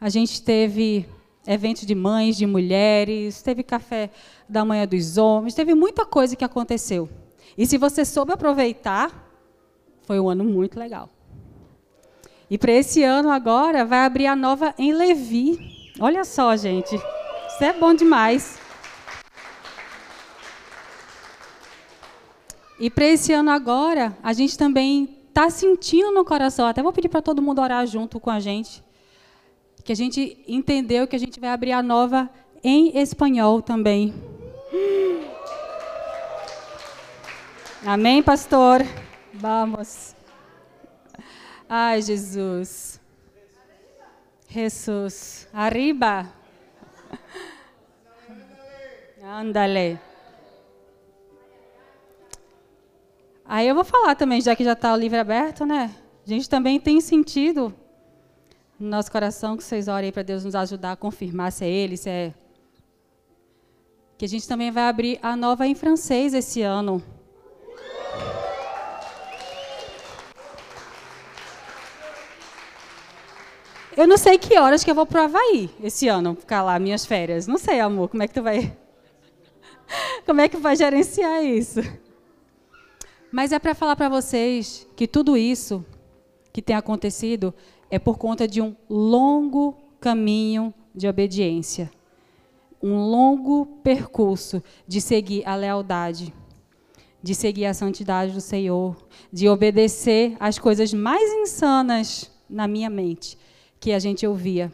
a 0.00 0.08
gente 0.08 0.40
teve 0.40 1.04
eventos 1.44 1.84
de 1.84 1.94
mães, 1.94 2.36
de 2.36 2.46
mulheres, 2.46 3.42
teve 3.42 3.64
café 3.64 4.10
da 4.48 4.64
manhã 4.64 4.86
dos 4.86 5.18
homens, 5.18 5.52
teve 5.52 5.74
muita 5.74 6.06
coisa 6.06 6.36
que 6.36 6.44
aconteceu. 6.44 7.08
E 7.58 7.66
se 7.66 7.76
você 7.76 8.04
soube 8.04 8.32
aproveitar, 8.32 9.28
foi 10.02 10.20
um 10.20 10.28
ano 10.28 10.44
muito 10.44 10.78
legal. 10.78 11.10
E 12.48 12.56
para 12.56 12.70
esse 12.70 13.02
ano 13.02 13.28
agora 13.28 13.84
vai 13.84 14.04
abrir 14.04 14.28
a 14.28 14.36
nova 14.36 14.72
em 14.78 14.92
Levi. 14.92 15.58
Olha 15.98 16.24
só, 16.24 16.56
gente. 16.56 16.94
Isso 16.94 17.64
é 17.64 17.72
bom 17.72 17.92
demais. 17.92 18.59
E 22.80 22.88
para 22.88 23.04
esse 23.04 23.30
ano 23.30 23.50
agora, 23.50 24.16
a 24.22 24.32
gente 24.32 24.56
também 24.56 25.18
está 25.28 25.50
sentindo 25.50 26.10
no 26.10 26.24
coração, 26.24 26.66
até 26.66 26.82
vou 26.82 26.94
pedir 26.94 27.10
para 27.10 27.20
todo 27.20 27.42
mundo 27.42 27.60
orar 27.60 27.86
junto 27.86 28.18
com 28.18 28.30
a 28.30 28.40
gente, 28.40 28.82
que 29.84 29.92
a 29.92 29.94
gente 29.94 30.42
entendeu 30.48 31.06
que 31.06 31.14
a 31.14 31.18
gente 31.18 31.38
vai 31.38 31.50
abrir 31.50 31.72
a 31.72 31.82
nova 31.82 32.30
em 32.64 32.98
espanhol 32.98 33.60
também. 33.60 34.14
Amém, 37.84 38.22
pastor? 38.22 38.80
Vamos. 39.34 40.14
Ai, 41.68 42.00
Jesus. 42.00 42.98
Jesus. 44.48 45.46
Arriba. 45.52 46.32
Ándale. 49.22 50.09
Aí 53.52 53.66
eu 53.66 53.74
vou 53.74 53.82
falar 53.82 54.14
também, 54.14 54.40
já 54.40 54.54
que 54.54 54.62
já 54.62 54.74
está 54.74 54.94
o 54.94 54.96
livro 54.96 55.18
aberto, 55.18 55.66
né? 55.66 55.92
A 56.24 56.28
gente 56.28 56.48
também 56.48 56.78
tem 56.78 57.00
sentido 57.00 57.74
no 58.78 58.88
nosso 58.88 59.10
coração 59.10 59.56
que 59.56 59.64
vocês 59.64 59.88
orem 59.88 60.12
para 60.12 60.22
Deus 60.22 60.44
nos 60.44 60.54
ajudar 60.54 60.92
a 60.92 60.96
confirmar 60.96 61.50
se 61.50 61.64
é 61.64 61.68
Ele, 61.68 61.96
se 61.96 62.08
é. 62.08 62.32
Que 64.16 64.24
a 64.24 64.28
gente 64.28 64.46
também 64.46 64.70
vai 64.70 64.84
abrir 64.84 65.18
a 65.20 65.34
nova 65.34 65.66
em 65.66 65.74
francês 65.74 66.32
esse 66.32 66.62
ano. 66.62 67.02
Eu 73.96 74.06
não 74.06 74.16
sei 74.16 74.38
que 74.38 74.56
horas 74.60 74.84
que 74.84 74.92
eu 74.92 74.94
vou 74.94 75.06
pro 75.06 75.22
Havaí 75.22 75.68
esse 75.82 76.06
ano, 76.06 76.36
ficar 76.36 76.62
lá, 76.62 76.78
minhas 76.78 77.04
férias. 77.04 77.48
Não 77.48 77.58
sei, 77.58 77.80
amor, 77.80 78.08
como 78.08 78.22
é 78.22 78.28
que 78.28 78.34
tu 78.34 78.44
vai. 78.44 78.78
Como 80.24 80.40
é 80.40 80.48
que 80.48 80.56
vai 80.56 80.76
gerenciar 80.76 81.42
isso? 81.42 81.80
Mas 83.32 83.52
é 83.52 83.58
para 83.58 83.74
falar 83.74 83.94
para 83.94 84.08
vocês 84.08 84.88
que 84.96 85.06
tudo 85.06 85.36
isso 85.36 85.84
que 86.52 86.60
tem 86.60 86.74
acontecido 86.74 87.54
é 87.88 87.98
por 87.98 88.18
conta 88.18 88.46
de 88.46 88.60
um 88.60 88.74
longo 88.88 89.76
caminho 90.00 90.74
de 90.94 91.06
obediência. 91.06 91.90
Um 92.82 92.98
longo 92.98 93.66
percurso 93.84 94.62
de 94.86 95.00
seguir 95.00 95.46
a 95.46 95.54
lealdade, 95.54 96.34
de 97.22 97.34
seguir 97.34 97.66
a 97.66 97.74
santidade 97.74 98.32
do 98.32 98.40
Senhor, 98.40 98.96
de 99.32 99.48
obedecer 99.48 100.36
às 100.40 100.58
coisas 100.58 100.92
mais 100.92 101.32
insanas 101.32 102.30
na 102.48 102.66
minha 102.66 102.90
mente, 102.90 103.38
que 103.78 103.92
a 103.92 103.98
gente 103.98 104.26
ouvia. 104.26 104.72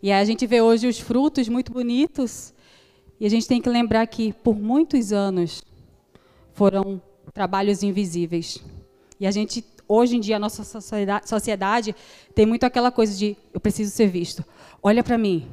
E 0.00 0.12
aí 0.12 0.20
a 0.20 0.24
gente 0.24 0.46
vê 0.46 0.60
hoje 0.60 0.86
os 0.86 1.00
frutos 1.00 1.48
muito 1.48 1.72
bonitos, 1.72 2.54
e 3.18 3.26
a 3.26 3.28
gente 3.28 3.48
tem 3.48 3.60
que 3.60 3.68
lembrar 3.68 4.06
que 4.06 4.32
por 4.32 4.54
muitos 4.54 5.12
anos 5.12 5.64
foram 6.52 7.00
trabalhos 7.32 7.82
invisíveis. 7.82 8.62
E 9.20 9.26
a 9.26 9.30
gente, 9.30 9.64
hoje 9.86 10.16
em 10.16 10.20
dia, 10.20 10.36
a 10.36 10.38
nossa 10.38 10.62
sociedade 11.24 11.94
tem 12.34 12.46
muito 12.46 12.64
aquela 12.64 12.90
coisa 12.90 13.16
de 13.16 13.36
eu 13.52 13.60
preciso 13.60 13.90
ser 13.90 14.06
visto. 14.06 14.44
Olha 14.82 15.02
para 15.02 15.18
mim, 15.18 15.48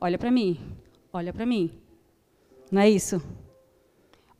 olha 0.00 0.18
para 0.18 0.30
mim, 0.30 0.58
olha 1.12 1.32
para 1.32 1.44
mim. 1.44 1.70
Não 2.70 2.80
é 2.80 2.88
isso? 2.88 3.22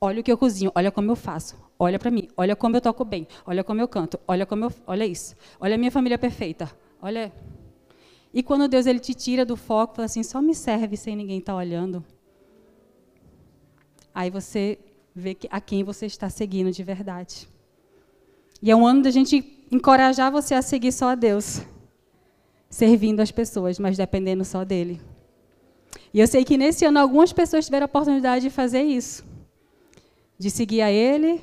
Olha 0.00 0.20
o 0.20 0.22
que 0.22 0.30
eu 0.30 0.38
cozinho, 0.38 0.70
olha 0.74 0.90
como 0.90 1.10
eu 1.10 1.16
faço, 1.16 1.56
olha 1.78 1.98
para 1.98 2.10
mim, 2.10 2.28
olha 2.36 2.54
como 2.54 2.76
eu 2.76 2.80
toco 2.80 3.04
bem, 3.04 3.26
olha 3.46 3.64
como 3.64 3.80
eu 3.80 3.88
canto, 3.88 4.20
olha 4.28 4.44
como 4.44 4.66
eu, 4.66 4.72
olha 4.86 5.06
isso, 5.06 5.34
olha 5.58 5.74
a 5.74 5.78
minha 5.78 5.90
família 5.90 6.18
perfeita, 6.18 6.70
Olha. 7.00 7.32
E 8.32 8.42
quando 8.42 8.68
Deus 8.68 8.86
ele 8.86 8.98
te 8.98 9.14
tira 9.14 9.44
do 9.44 9.56
foco, 9.56 9.94
fala 9.94 10.06
assim, 10.06 10.22
só 10.22 10.42
me 10.42 10.54
serve 10.54 10.96
sem 10.96 11.16
ninguém 11.16 11.38
estar 11.38 11.52
tá 11.52 11.58
olhando. 11.58 12.04
Aí 14.14 14.30
você 14.30 14.78
vê 15.18 15.34
a 15.48 15.62
quem 15.62 15.82
você 15.82 16.04
está 16.04 16.28
seguindo 16.28 16.70
de 16.70 16.82
verdade. 16.82 17.48
E 18.60 18.70
é 18.70 18.76
um 18.76 18.86
ano 18.86 19.02
da 19.02 19.10
gente 19.10 19.66
encorajar 19.72 20.30
você 20.30 20.54
a 20.54 20.60
seguir 20.60 20.92
só 20.92 21.08
a 21.08 21.14
Deus, 21.14 21.62
servindo 22.68 23.20
as 23.20 23.30
pessoas, 23.30 23.78
mas 23.78 23.96
dependendo 23.96 24.44
só 24.44 24.62
dele. 24.62 25.00
E 26.12 26.20
eu 26.20 26.26
sei 26.26 26.44
que 26.44 26.58
nesse 26.58 26.84
ano 26.84 26.98
algumas 26.98 27.32
pessoas 27.32 27.64
tiveram 27.64 27.84
a 27.84 27.86
oportunidade 27.86 28.44
de 28.44 28.50
fazer 28.50 28.82
isso, 28.82 29.24
de 30.38 30.50
seguir 30.50 30.82
a 30.82 30.92
Ele, 30.92 31.40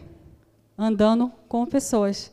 andando 0.78 1.32
com 1.48 1.66
pessoas. 1.66 2.32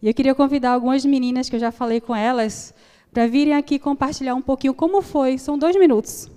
E 0.00 0.06
eu 0.06 0.14
queria 0.14 0.36
convidar 0.36 0.70
algumas 0.70 1.04
meninas 1.04 1.50
que 1.50 1.56
eu 1.56 1.60
já 1.60 1.72
falei 1.72 2.00
com 2.00 2.14
elas 2.14 2.72
para 3.12 3.26
virem 3.26 3.54
aqui 3.54 3.76
compartilhar 3.76 4.36
um 4.36 4.42
pouquinho 4.42 4.72
como 4.72 5.02
foi. 5.02 5.36
São 5.36 5.58
dois 5.58 5.74
minutos. 5.76 6.30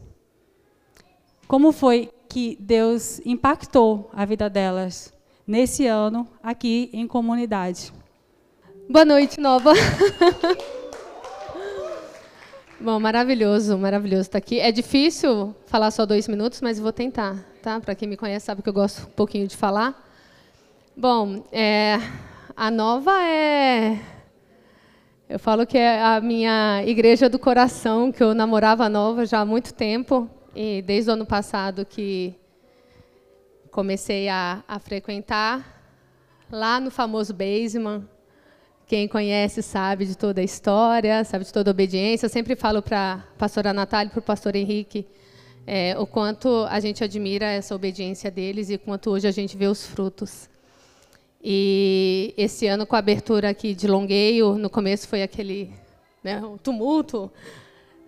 Como 1.48 1.72
foi 1.72 2.12
que 2.30 2.56
Deus 2.60 3.20
impactou 3.26 4.08
a 4.14 4.24
vida 4.24 4.48
delas 4.48 5.12
nesse 5.48 5.88
ano 5.88 6.28
aqui 6.44 6.92
em 6.94 7.08
comunidade. 7.08 7.92
Boa 8.88 9.04
noite, 9.04 9.42
Nova. 9.42 9.74
Bom, 12.80 13.00
maravilhoso, 13.00 13.76
maravilhoso 13.80 14.22
estar 14.22 14.38
aqui. 14.38 14.60
É 14.60 14.72
difícil 14.72 15.56
falar 15.66 15.90
só 15.90 16.06
dois 16.06 16.28
minutos, 16.28 16.62
mas 16.62 16.80
vou 16.80 16.94
tentar, 16.94 17.36
tá? 17.64 17.80
Para 17.80 17.96
quem 17.96 18.08
me 18.08 18.16
conhece 18.16 18.46
sabe 18.46 18.62
que 18.62 18.70
eu 18.70 18.74
gosto 18.74 19.08
um 19.08 19.12
pouquinho 19.12 19.48
de 19.48 19.58
falar. 19.58 20.08
Bom, 20.96 21.44
é, 21.52 21.98
a 22.56 22.70
Nova 22.70 23.12
é, 23.24 24.00
eu 25.28 25.40
falo 25.40 25.66
que 25.66 25.78
é 25.78 26.00
a 26.00 26.22
minha 26.22 26.84
igreja 26.86 27.28
do 27.28 27.40
coração, 27.40 28.12
que 28.12 28.24
eu 28.24 28.36
namorava 28.36 28.86
a 28.86 28.90
Nova 28.90 29.26
já 29.26 29.40
há 29.40 29.46
muito 29.46 29.74
tempo 29.74 30.30
e 30.56 30.82
desde 30.82 31.10
o 31.10 31.14
ano 31.14 31.26
passado 31.26 31.86
que 31.86 32.36
comecei 33.72 34.28
a, 34.30 34.64
a 34.68 34.80
frequentar 34.80 35.80
lá 36.52 36.80
no 36.80 36.90
famoso 36.90 37.34
basement. 37.34 38.04
Quem 38.88 39.08
conhece 39.08 39.62
sabe 39.62 40.06
de 40.06 40.18
toda 40.18 40.42
a 40.42 40.44
história, 40.44 41.24
sabe 41.24 41.46
de 41.46 41.54
toda 41.54 41.70
a 41.70 41.74
obediência. 41.74 42.26
Eu 42.26 42.30
sempre 42.30 42.56
falo 42.56 42.82
para 42.82 43.14
a 43.14 43.38
pastora 43.38 43.72
Natália 43.72 44.10
e 44.10 44.12
para 44.12 44.20
o 44.20 44.24
pastor 44.24 44.56
Henrique 44.56 45.06
é, 45.68 45.96
o 46.00 46.08
quanto 46.08 46.66
a 46.70 46.80
gente 46.80 47.04
admira 47.04 47.46
essa 47.46 47.76
obediência 47.76 48.32
deles 48.32 48.72
e 48.72 48.78
quanto 48.78 49.12
hoje 49.12 49.28
a 49.28 49.32
gente 49.32 49.56
vê 49.56 49.68
os 49.68 49.86
frutos. 49.86 50.50
E 51.42 52.34
esse 52.36 52.66
ano, 52.66 52.88
com 52.88 52.96
a 52.96 53.00
abertura 53.00 53.50
aqui 53.50 53.76
de 53.76 53.88
Longueio, 53.88 54.56
no 54.58 54.70
começo 54.70 55.08
foi 55.08 55.22
aquele 55.22 55.72
né, 56.24 56.42
um 56.44 56.58
tumulto, 56.58 57.32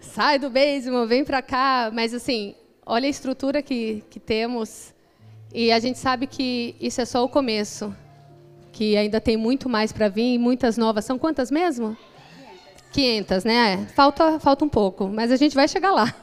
sai 0.01 0.37
do 0.37 0.49
basement, 0.49 1.05
vem 1.05 1.23
para 1.23 1.41
cá, 1.41 1.89
mas 1.93 2.13
assim, 2.13 2.55
olha 2.85 3.07
a 3.07 3.09
estrutura 3.09 3.61
que, 3.61 4.03
que 4.09 4.19
temos 4.19 4.93
e 5.53 5.71
a 5.71 5.79
gente 5.79 5.99
sabe 5.99 6.27
que 6.27 6.75
isso 6.79 7.01
é 7.01 7.05
só 7.05 7.23
o 7.23 7.29
começo 7.29 7.93
que 8.71 8.95
ainda 8.95 9.19
tem 9.19 9.35
muito 9.35 9.67
mais 9.67 9.91
para 9.91 10.07
vir, 10.07 10.37
muitas 10.37 10.77
novas. 10.77 11.03
São 11.03 11.19
quantas 11.19 11.51
mesmo? 11.51 11.95
500, 12.93 13.43
né? 13.43 13.85
Falta, 13.95 14.39
falta 14.39 14.65
um 14.65 14.69
pouco, 14.69 15.07
mas 15.07 15.31
a 15.31 15.35
gente 15.35 15.55
vai 15.55 15.67
chegar 15.67 15.91
lá. 15.91 16.13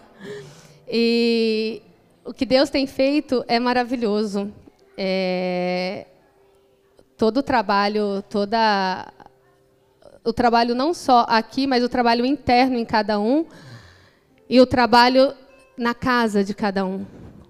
E 0.89 1.83
o 2.25 2.33
que 2.33 2.47
Deus 2.47 2.71
tem 2.71 2.87
feito 2.87 3.45
é 3.47 3.61
maravilhoso. 3.61 4.53
É, 4.97 6.07
todo 7.17 7.39
o 7.39 7.43
trabalho, 7.43 8.23
toda 8.29 9.13
o 10.25 10.33
trabalho 10.33 10.75
não 10.75 10.93
só 10.93 11.27
aqui, 11.29 11.67
mas 11.67 11.85
o 11.85 11.89
trabalho 11.89 12.25
interno 12.25 12.79
em 12.79 12.85
cada 12.85 13.21
um 13.21 13.47
e 14.49 14.61
o 14.61 14.67
trabalho 14.67 15.35
na 15.77 15.95
casa 15.95 16.43
de 16.43 16.55
cada 16.55 16.85
um. 16.85 17.05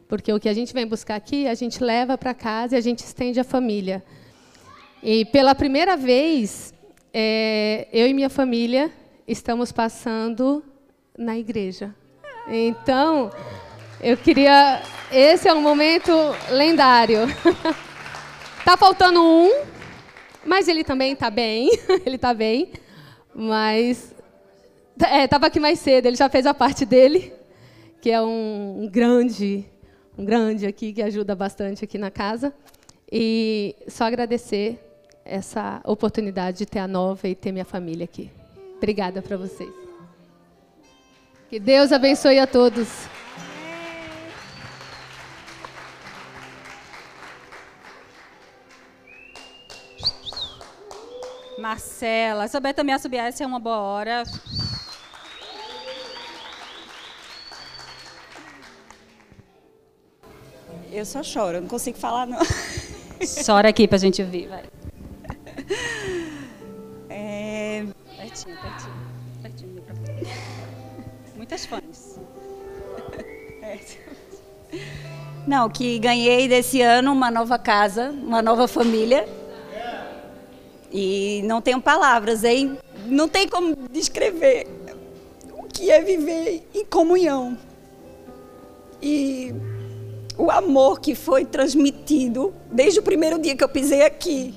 Porque 0.08 0.32
o 0.32 0.40
que 0.40 0.48
a 0.48 0.54
gente 0.54 0.72
vem 0.72 0.87
buscar 0.87 1.16
aqui, 1.16 1.46
a 1.46 1.54
gente 1.54 1.82
leva 1.82 2.16
para 2.16 2.32
casa 2.32 2.74
e 2.74 2.78
a 2.78 2.80
gente 2.80 3.00
estende 3.00 3.38
à 3.38 3.44
família. 3.44 4.02
E 5.02 5.24
pela 5.26 5.54
primeira 5.54 5.96
vez, 5.96 6.74
é, 7.12 7.87
eu 7.92 8.06
e 8.06 8.14
minha 8.14 8.30
família 8.30 8.90
estamos 9.26 9.70
passando 9.70 10.64
na 11.16 11.38
igreja. 11.38 11.94
Então, 12.48 13.30
eu 14.00 14.16
queria. 14.16 14.82
Esse 15.12 15.48
é 15.48 15.54
um 15.54 15.61
momento 15.61 16.12
lendário. 16.50 17.26
tá 18.64 18.76
faltando 18.76 19.22
um, 19.22 19.52
mas 20.44 20.68
ele 20.68 20.82
também 20.82 21.12
está 21.12 21.30
bem. 21.30 21.70
ele 22.06 22.16
está 22.16 22.32
bem. 22.32 22.72
Mas. 23.34 24.14
Estava 24.98 25.46
é, 25.46 25.48
aqui 25.48 25.61
mais 25.61 25.78
cedo, 25.78 26.06
ele 26.06 26.16
já 26.16 26.28
fez 26.28 26.44
a 26.44 26.52
parte 26.52 26.84
dele, 26.84 27.32
que 28.00 28.11
é 28.11 28.20
um, 28.20 28.82
um 28.82 28.88
grande, 28.88 29.64
um 30.18 30.24
grande 30.24 30.66
aqui, 30.66 30.92
que 30.92 31.00
ajuda 31.00 31.37
bastante 31.37 31.84
aqui 31.84 31.96
na 31.96 32.11
casa. 32.11 32.52
E 33.11 33.76
só 33.87 34.04
agradecer 34.04 34.78
essa 35.24 35.80
oportunidade 35.84 36.58
de 36.58 36.66
ter 36.66 36.80
a 36.80 36.88
nova 36.88 37.28
e 37.28 37.34
ter 37.34 37.52
minha 37.52 37.64
família 37.64 38.04
aqui. 38.04 38.30
Obrigada 38.76 39.22
para 39.22 39.37
vocês. 39.37 39.70
Que 41.48 41.61
Deus 41.61 41.92
abençoe 41.92 42.38
a 42.38 42.46
todos. 42.46 42.88
Marcela, 51.58 52.46
souber 52.48 52.74
também 52.74 52.98
subir, 52.98 53.16
essa 53.16 53.42
é 53.42 53.46
uma 53.46 53.58
boa 53.58 53.78
hora. 53.78 54.24
Eu 60.90 61.05
só 61.05 61.22
choro, 61.22 61.61
não 61.61 61.68
consigo 61.68 61.98
falar 61.98 62.27
não. 62.27 62.38
Chora 63.44 63.68
aqui 63.68 63.87
pra 63.87 63.98
gente 63.98 64.22
ouvir, 64.22 64.48
vai. 64.48 64.64
É... 67.11 67.85
Pertinho, 68.16 68.57
pertinho. 68.61 68.94
Pertinho 69.42 69.83
Muitas 71.37 71.66
fãs. 71.66 72.18
É. 73.61 73.79
Não, 75.46 75.68
que 75.68 75.98
ganhei 75.98 76.48
desse 76.48 76.81
ano 76.81 77.12
uma 77.12 77.31
nova 77.31 77.59
casa, 77.59 78.11
uma 78.11 78.40
nova 78.40 78.66
família. 78.66 79.29
E 80.90 81.42
não 81.44 81.61
tenho 81.61 81.81
palavras, 81.83 82.44
hein? 82.44 82.79
Não 83.05 83.29
tem 83.29 83.46
como 83.46 83.77
descrever 83.90 84.66
o 85.53 85.64
que 85.64 85.90
é 85.90 86.01
viver 86.03 86.66
em 86.74 86.85
comunhão. 86.85 87.59
E 89.03 89.55
o 90.38 90.51
amor 90.51 91.01
que 91.01 91.14
foi 91.14 91.44
transmitido 91.44 92.55
desde 92.72 93.01
o 93.01 93.03
primeiro 93.03 93.38
dia 93.38 93.55
que 93.55 93.62
eu 93.62 93.68
pisei 93.68 94.03
aqui 94.03 94.55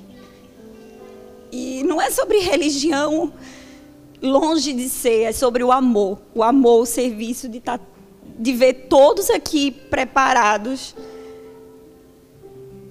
e 1.51 1.83
não 1.83 2.01
é 2.01 2.09
sobre 2.09 2.39
religião, 2.39 3.33
longe 4.21 4.71
de 4.71 4.87
ser, 4.87 5.23
é 5.23 5.31
sobre 5.31 5.63
o 5.63 5.71
amor. 5.71 6.19
O 6.33 6.43
amor, 6.43 6.83
o 6.83 6.85
serviço 6.85 7.49
de, 7.49 7.59
tá, 7.59 7.79
de 8.39 8.53
ver 8.53 8.85
todos 8.87 9.29
aqui 9.29 9.71
preparados 9.71 10.95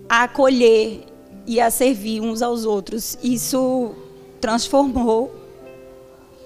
a 0.09 0.25
acolher 0.25 1.05
e 1.47 1.61
a 1.61 1.71
servir 1.71 2.21
uns 2.21 2.43
aos 2.43 2.67
outros. 2.67 3.17
Isso 3.23 3.95
transformou 4.41 5.35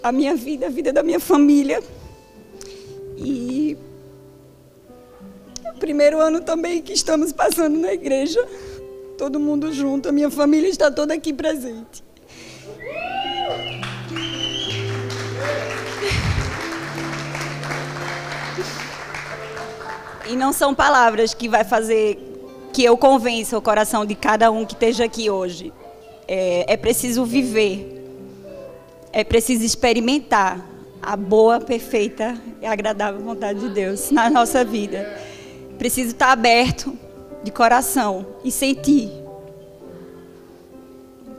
a 0.02 0.12
minha 0.12 0.36
vida, 0.36 0.66
a 0.66 0.70
vida 0.70 0.92
da 0.92 1.02
minha 1.02 1.20
família. 1.20 1.82
E 3.16 3.76
primeiro 5.78 6.20
ano 6.20 6.40
também 6.40 6.80
que 6.82 6.92
estamos 6.92 7.32
passando 7.32 7.78
na 7.78 7.92
igreja 7.92 8.40
todo 9.16 9.38
mundo 9.38 9.72
junto, 9.72 10.08
a 10.08 10.12
minha 10.12 10.30
família 10.30 10.68
está 10.68 10.90
toda 10.90 11.14
aqui 11.14 11.32
presente. 11.32 12.02
E 20.26 20.36
não 20.36 20.52
são 20.52 20.74
palavras 20.74 21.34
que 21.34 21.48
vai 21.48 21.64
fazer 21.64 22.18
que 22.72 22.82
eu 22.82 22.96
convença 22.96 23.56
o 23.56 23.62
coração 23.62 24.04
de 24.04 24.14
cada 24.14 24.50
um 24.50 24.64
que 24.64 24.72
esteja 24.72 25.04
aqui 25.04 25.30
hoje. 25.30 25.72
É, 26.26 26.72
é 26.72 26.76
preciso 26.76 27.24
viver. 27.24 28.02
É 29.12 29.22
preciso 29.22 29.64
experimentar 29.64 30.66
a 31.00 31.16
boa, 31.16 31.60
perfeita 31.60 32.36
e 32.60 32.66
agradável 32.66 33.20
vontade 33.20 33.60
de 33.60 33.68
Deus 33.68 34.10
na 34.10 34.30
nossa 34.30 34.64
vida. 34.64 35.23
Preciso 35.78 36.10
estar 36.10 36.30
aberto 36.30 36.96
de 37.42 37.50
coração 37.50 38.26
e 38.42 38.50
sentir. 38.50 39.10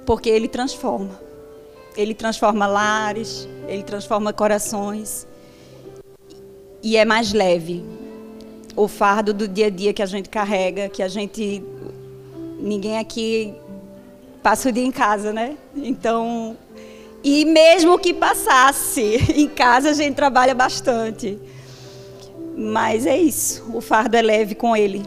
Porque 0.06 0.30
Ele 0.30 0.48
transforma. 0.48 1.20
Ele 1.98 2.14
transforma 2.14 2.68
lares, 2.68 3.48
Ele 3.68 3.84
transforma 3.84 4.32
corações. 4.32 5.28
E 6.84 6.98
é 6.98 7.06
mais 7.06 7.34
leve. 7.34 7.84
O 8.76 8.88
fardo 8.88 9.34
do 9.34 9.48
dia 9.48 9.68
a 9.68 9.70
dia 9.70 9.94
que 9.94 10.04
a 10.04 10.06
gente 10.06 10.30
carrega, 10.30 10.90
que 10.90 11.02
a 11.02 11.08
gente. 11.08 11.64
Ninguém 12.60 12.98
aqui 12.98 13.54
passa 14.44 14.70
o 14.70 14.72
dia 14.72 14.84
em 14.84 14.92
casa, 14.92 15.34
né? 15.34 15.58
Então. 15.76 16.56
E 17.24 17.44
mesmo 17.46 17.98
que 17.98 18.14
passasse 18.14 19.16
em 19.36 19.48
casa, 19.48 19.90
a 19.90 19.94
gente 19.94 20.14
trabalha 20.14 20.54
bastante. 20.54 21.40
Mas 22.58 23.06
é 23.06 23.18
isso. 23.18 23.66
O 23.74 23.82
fardo 23.82 24.16
é 24.16 24.22
leve 24.22 24.56
com 24.56 24.76
Ele. 24.76 25.04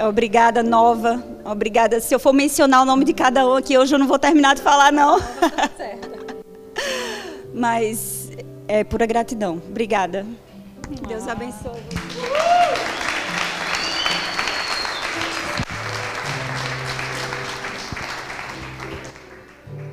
Obrigada, 0.00 0.62
Nova. 0.62 1.22
Obrigada. 1.44 2.00
Se 2.00 2.14
eu 2.14 2.18
for 2.18 2.32
mencionar 2.32 2.82
o 2.82 2.84
nome 2.84 3.04
de 3.04 3.12
cada 3.12 3.46
um 3.46 3.54
aqui, 3.54 3.76
hoje 3.76 3.94
eu 3.94 3.98
não 3.98 4.06
vou 4.06 4.18
terminar 4.18 4.54
de 4.54 4.62
falar, 4.62 4.92
não. 4.92 5.20
Mas 7.54 8.30
é 8.66 8.82
pura 8.82 9.06
gratidão. 9.06 9.60
Obrigada. 9.68 10.26
Deus 11.06 11.28
abençoe. 11.28 11.80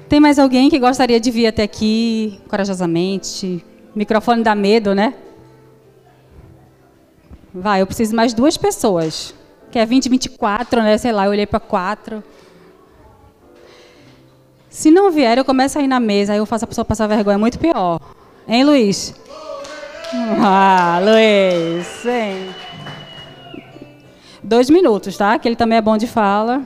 Tem 0.08 0.20
mais 0.20 0.40
alguém 0.40 0.70
que 0.70 0.80
gostaria 0.80 1.20
de 1.20 1.30
vir 1.30 1.46
até 1.46 1.62
aqui 1.62 2.40
corajosamente? 2.48 3.64
Microfone 3.94 4.42
dá 4.42 4.56
medo, 4.56 4.96
né? 4.96 5.14
Vai, 7.60 7.82
eu 7.82 7.86
preciso 7.86 8.16
mais 8.16 8.34
duas 8.34 8.56
pessoas 8.56 9.36
que 9.70 9.78
é 9.78 9.86
2024, 9.86 10.82
né? 10.82 10.98
Sei 10.98 11.12
lá, 11.12 11.26
eu 11.26 11.32
olhei 11.32 11.46
para 11.46 11.60
quatro. 11.60 12.24
Se 14.70 14.90
não 14.90 15.12
vier, 15.12 15.38
eu 15.38 15.46
começo 15.46 15.78
a 15.78 15.82
ir 15.82 15.88
na 15.88 16.00
mesa, 16.00 16.34
aí 16.34 16.40
eu 16.40 16.46
faço 16.46 16.66
a 16.66 16.68
pessoa 16.68 16.86
passar 16.86 17.08
vergonha, 17.08 17.36
é 17.36 17.38
muito 17.38 17.60
pior. 17.60 18.00
Hein, 18.48 18.64
Luiz? 18.64 19.14
Ah, 20.42 21.00
Luiz, 21.04 21.86
sim. 21.86 22.54
Dois 24.42 24.70
minutos, 24.70 25.18
tá? 25.18 25.38
Que 25.38 25.48
ele 25.48 25.56
também 25.56 25.78
é 25.78 25.82
bom 25.82 25.98
de 25.98 26.08
fala. 26.08 26.64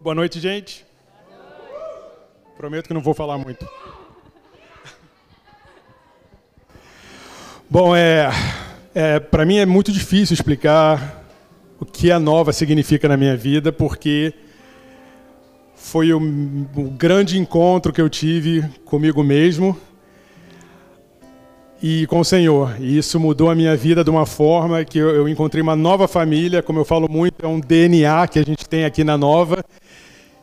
Boa 0.00 0.14
noite, 0.14 0.38
gente. 0.38 0.86
Prometo 2.56 2.88
que 2.88 2.94
não 2.94 3.00
vou 3.00 3.14
falar 3.14 3.38
muito. 3.38 3.66
Bom, 7.70 7.94
é, 7.94 8.30
é 8.94 9.20
para 9.20 9.44
mim 9.44 9.58
é 9.58 9.66
muito 9.66 9.92
difícil 9.92 10.32
explicar 10.32 11.22
o 11.78 11.84
que 11.84 12.10
a 12.10 12.18
nova 12.18 12.50
significa 12.50 13.06
na 13.06 13.14
minha 13.14 13.36
vida, 13.36 13.70
porque 13.70 14.32
foi 15.74 16.10
o, 16.14 16.16
o 16.16 16.84
grande 16.84 17.38
encontro 17.38 17.92
que 17.92 18.00
eu 18.00 18.08
tive 18.08 18.64
comigo 18.86 19.22
mesmo 19.22 19.76
e 21.82 22.06
com 22.06 22.20
o 22.20 22.24
Senhor. 22.24 22.74
E 22.80 22.96
isso 22.96 23.20
mudou 23.20 23.50
a 23.50 23.54
minha 23.54 23.76
vida 23.76 24.02
de 24.02 24.08
uma 24.08 24.24
forma 24.24 24.82
que 24.82 24.96
eu, 24.96 25.10
eu, 25.10 25.28
encontrei 25.28 25.62
uma 25.62 25.76
nova 25.76 26.08
família, 26.08 26.62
como 26.62 26.78
eu 26.78 26.86
falo 26.86 27.06
muito, 27.06 27.44
é 27.44 27.46
um 27.46 27.60
DNA 27.60 28.28
que 28.28 28.38
a 28.38 28.44
gente 28.44 28.66
tem 28.66 28.86
aqui 28.86 29.04
na 29.04 29.18
Nova, 29.18 29.62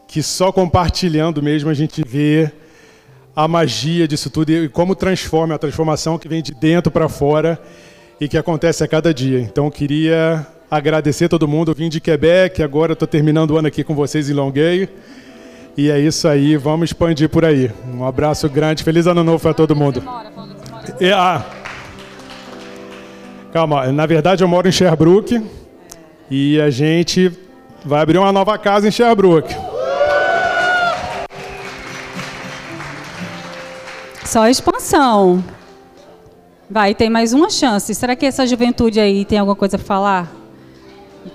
que 0.07 0.21
só 0.21 0.51
compartilhando 0.51 1.41
mesmo 1.41 1.71
a 1.71 1.73
gente 1.73 2.03
vê 2.07 2.51
a 3.35 3.47
magia 3.47 4.07
disso 4.07 4.29
tudo 4.29 4.49
e 4.49 4.69
como 4.69 4.95
transforma, 4.95 5.55
a 5.55 5.57
transformação 5.57 6.17
que 6.17 6.27
vem 6.27 6.41
de 6.41 6.53
dentro 6.53 6.89
para 6.89 7.09
fora 7.09 7.59
e 8.19 8.29
que 8.29 8.37
acontece 8.37 8.83
a 8.83 8.87
cada 8.87 9.13
dia. 9.13 9.39
Então 9.39 9.69
queria 9.69 10.47
agradecer 10.71 11.27
todo 11.27 11.47
mundo. 11.47 11.71
Eu 11.71 11.75
vim 11.75 11.89
de 11.89 11.99
Quebec, 11.99 12.63
agora 12.63 12.93
estou 12.93 13.07
terminando 13.07 13.51
o 13.51 13.57
ano 13.57 13.67
aqui 13.67 13.83
com 13.83 13.93
vocês 13.93 14.29
em 14.29 14.33
Longueuil. 14.33 14.87
E 15.77 15.91
é 15.91 15.99
isso 15.99 16.25
aí, 16.25 16.55
vamos 16.55 16.91
expandir 16.91 17.27
por 17.27 17.43
aí. 17.43 17.69
Um 17.93 18.05
abraço 18.05 18.47
grande, 18.47 18.83
feliz 18.83 19.05
ano 19.07 19.23
novo 19.23 19.41
para 19.41 19.53
todo 19.53 19.75
mundo. 19.75 20.01
E, 21.01 21.11
ah, 21.11 21.45
calma, 23.51 23.91
na 23.91 24.05
verdade 24.05 24.41
eu 24.41 24.47
moro 24.47 24.69
em 24.69 24.71
Sherbrooke 24.71 25.43
e 26.31 26.61
a 26.61 26.69
gente 26.69 27.29
vai 27.83 28.01
abrir 28.01 28.17
uma 28.17 28.31
nova 28.31 28.57
casa 28.57 28.87
em 28.87 28.91
Sherbrooke. 28.91 29.53
Só 34.25 34.47
expansão. 34.47 35.43
Vai, 36.67 36.95
tem 36.95 37.11
mais 37.11 37.31
uma 37.31 37.49
chance. 37.49 37.93
Será 37.93 38.15
que 38.15 38.25
essa 38.25 38.45
juventude 38.47 38.99
aí 38.99 39.23
tem 39.23 39.37
alguma 39.37 39.55
coisa 39.55 39.77
para 39.77 39.85
falar? 39.85 40.31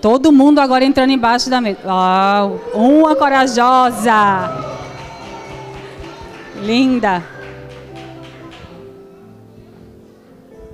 Todo 0.02 0.32
mundo 0.32 0.58
agora 0.58 0.84
entrando 0.84 1.12
embaixo 1.12 1.48
da 1.48 1.60
mesa. 1.60 1.78
Oh, 2.74 2.78
uma 2.78 3.14
corajosa. 3.14 4.12
Linda. 6.62 7.24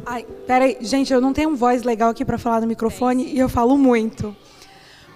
Ai, 0.06 0.24
peraí, 0.46 0.78
gente, 0.80 1.12
eu 1.12 1.20
não 1.20 1.34
tenho 1.34 1.54
voz 1.54 1.82
legal 1.82 2.10
aqui 2.10 2.24
para 2.24 2.38
falar 2.38 2.62
no 2.62 2.66
microfone 2.66 3.26
e 3.26 3.38
eu 3.38 3.48
falo 3.48 3.76
muito. 3.76 4.34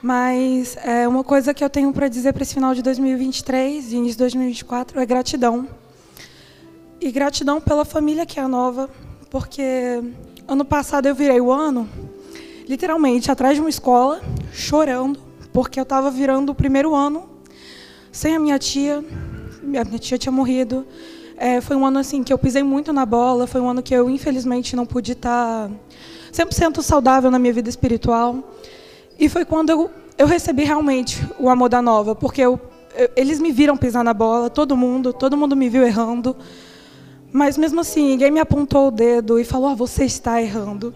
Mas 0.03 0.77
é, 0.85 1.09
uma 1.09 1.25
coisa 1.25 1.55
que 1.55 1.65
eu 1.65 1.71
tenho 1.71 1.93
para 1.93 2.09
dizer 2.09 2.35
para 2.35 2.43
esse 2.43 2.53
final 2.55 2.75
de 2.75 2.83
2023 2.83 3.93
e 3.93 3.97
início 3.97 4.13
de 4.13 4.19
2024 4.19 5.01
é 5.01 5.07
gratidão. 5.07 5.80
E 7.01 7.11
gratidão 7.11 7.61
pela 7.61 7.85
família 7.85 8.27
que 8.27 8.39
é 8.39 8.47
nova, 8.47 8.91
porque 9.31 10.03
ano 10.47 10.65
passado 10.65 11.07
eu 11.07 11.15
virei 11.15 11.41
o 11.41 11.51
ano 11.51 11.89
literalmente 12.69 13.31
atrás 13.31 13.55
de 13.55 13.61
uma 13.61 13.71
escola, 13.71 14.21
chorando, 14.53 15.19
porque 15.53 15.81
eu 15.81 15.83
estava 15.83 16.11
virando 16.11 16.51
o 16.51 16.55
primeiro 16.55 16.95
ano 16.95 17.29
sem 18.13 18.37
a 18.37 18.39
minha 18.39 18.59
tia. 18.59 19.05
Minha 19.63 19.85
tia 19.85 20.19
tinha 20.19 20.31
morrido. 20.31 20.87
É, 21.37 21.61
foi 21.61 21.75
um 21.75 21.87
ano 21.87 21.99
assim 21.99 22.23
que 22.23 22.33
eu 22.33 22.39
pisei 22.39 22.63
muito 22.63 22.93
na 22.93 23.07
bola. 23.07 23.47
Foi 23.47 23.61
um 23.61 23.69
ano 23.69 23.83
que 23.83 23.95
eu, 23.95 24.11
infelizmente, 24.11 24.77
não 24.77 24.85
pude 24.85 25.13
estar 25.13 25.71
100% 26.33 26.83
saudável 26.83 27.31
na 27.31 27.39
minha 27.39 27.53
vida 27.53 27.69
espiritual. 27.69 28.55
E 29.19 29.29
foi 29.29 29.45
quando 29.45 29.71
eu, 29.71 29.91
eu 30.19 30.27
recebi 30.27 30.65
realmente 30.65 31.27
o 31.39 31.49
amor 31.49 31.69
da 31.69 31.81
nova, 31.81 32.15
porque 32.15 32.41
eu, 32.43 32.61
eu, 32.95 33.11
eles 33.17 33.41
me 33.41 33.51
viram 33.53 33.77
pisar 33.77 34.05
na 34.05 34.15
bola, 34.15 34.51
todo 34.51 34.77
mundo, 34.77 35.13
todo 35.13 35.37
mundo 35.37 35.57
me 35.57 35.69
viu 35.69 35.83
errando. 35.83 36.37
Mas 37.33 37.57
mesmo 37.57 37.81
assim, 37.81 38.09
ninguém 38.09 38.31
me 38.31 38.41
apontou 38.41 38.89
o 38.89 38.91
dedo 38.91 39.39
e 39.39 39.45
falou: 39.45 39.69
ah, 39.69 39.75
você 39.75 40.05
está 40.05 40.41
errando 40.43 40.95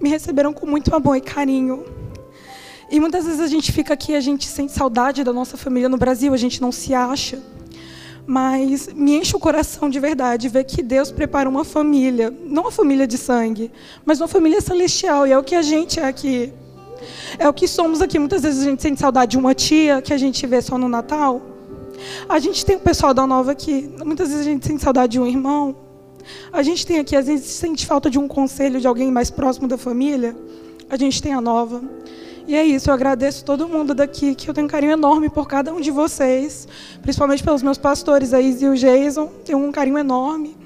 me 0.00 0.08
receberam 0.08 0.52
com 0.52 0.66
muito 0.66 0.94
amor 0.94 1.16
e 1.16 1.20
carinho. 1.20 1.84
E 2.90 2.98
muitas 3.00 3.26
vezes 3.26 3.40
a 3.40 3.46
gente 3.46 3.70
fica 3.72 3.94
aqui, 3.94 4.14
a 4.14 4.20
gente 4.20 4.46
sente 4.46 4.72
saudade 4.72 5.22
da 5.22 5.32
nossa 5.32 5.56
família 5.56 5.88
no 5.88 5.98
Brasil, 5.98 6.32
a 6.32 6.36
gente 6.36 6.60
não 6.60 6.72
se 6.72 6.94
acha. 6.94 7.38
Mas 8.26 8.92
me 8.92 9.16
enche 9.16 9.34
o 9.34 9.38
coração 9.38 9.88
de 9.90 9.98
verdade 9.98 10.48
ver 10.48 10.64
que 10.64 10.82
Deus 10.82 11.10
prepara 11.10 11.48
uma 11.48 11.64
família, 11.64 12.32
não 12.44 12.64
uma 12.64 12.70
família 12.70 13.06
de 13.06 13.18
sangue, 13.18 13.70
mas 14.04 14.20
uma 14.20 14.28
família 14.28 14.60
celestial, 14.60 15.26
e 15.26 15.32
é 15.32 15.38
o 15.38 15.42
que 15.42 15.54
a 15.54 15.62
gente 15.62 15.98
é 15.98 16.04
aqui. 16.04 16.52
É 17.38 17.48
o 17.48 17.52
que 17.52 17.66
somos 17.66 18.00
aqui. 18.02 18.18
Muitas 18.18 18.42
vezes 18.42 18.62
a 18.62 18.64
gente 18.64 18.82
sente 18.82 19.00
saudade 19.00 19.32
de 19.32 19.38
uma 19.38 19.54
tia 19.54 20.02
que 20.02 20.12
a 20.12 20.18
gente 20.18 20.46
vê 20.46 20.60
só 20.60 20.76
no 20.76 20.88
Natal. 20.88 21.40
A 22.28 22.38
gente 22.38 22.64
tem 22.64 22.76
o 22.76 22.80
pessoal 22.80 23.12
da 23.12 23.26
Nova 23.26 23.52
aqui. 23.52 23.90
Muitas 24.04 24.28
vezes 24.28 24.46
a 24.46 24.50
gente 24.50 24.66
sente 24.66 24.82
saudade 24.82 25.12
de 25.12 25.20
um 25.20 25.26
irmão. 25.26 25.76
A 26.52 26.62
gente 26.62 26.86
tem 26.86 26.98
aqui, 26.98 27.16
às 27.16 27.26
vezes, 27.26 27.46
sente 27.46 27.86
falta 27.86 28.10
de 28.10 28.18
um 28.18 28.28
conselho 28.28 28.80
de 28.80 28.86
alguém 28.86 29.10
mais 29.10 29.30
próximo 29.30 29.66
da 29.66 29.78
família. 29.78 30.36
A 30.90 30.96
gente 30.96 31.22
tem 31.22 31.32
a 31.32 31.40
nova. 31.40 31.82
E 32.46 32.54
é 32.54 32.64
isso, 32.64 32.88
eu 32.88 32.94
agradeço 32.94 33.44
todo 33.44 33.68
mundo 33.68 33.94
daqui, 33.94 34.34
que 34.34 34.48
eu 34.48 34.54
tenho 34.54 34.66
um 34.66 34.70
carinho 34.70 34.92
enorme 34.92 35.28
por 35.28 35.46
cada 35.46 35.70
um 35.70 35.82
de 35.82 35.90
vocês, 35.90 36.66
principalmente 37.02 37.44
pelos 37.44 37.62
meus 37.62 37.76
pastores, 37.76 38.32
a 38.32 38.40
e 38.40 38.66
o 38.66 38.74
Jason, 38.74 39.26
tenho 39.44 39.58
um 39.58 39.70
carinho 39.70 39.98
enorme. 39.98 40.56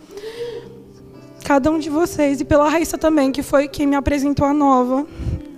Cada 1.44 1.72
um 1.72 1.80
de 1.80 1.90
vocês, 1.90 2.40
e 2.40 2.44
pela 2.44 2.68
Raíssa 2.68 2.96
também, 2.96 3.32
que 3.32 3.42
foi 3.42 3.66
quem 3.66 3.88
me 3.88 3.96
apresentou 3.96 4.46
a 4.46 4.54
nova. 4.54 5.04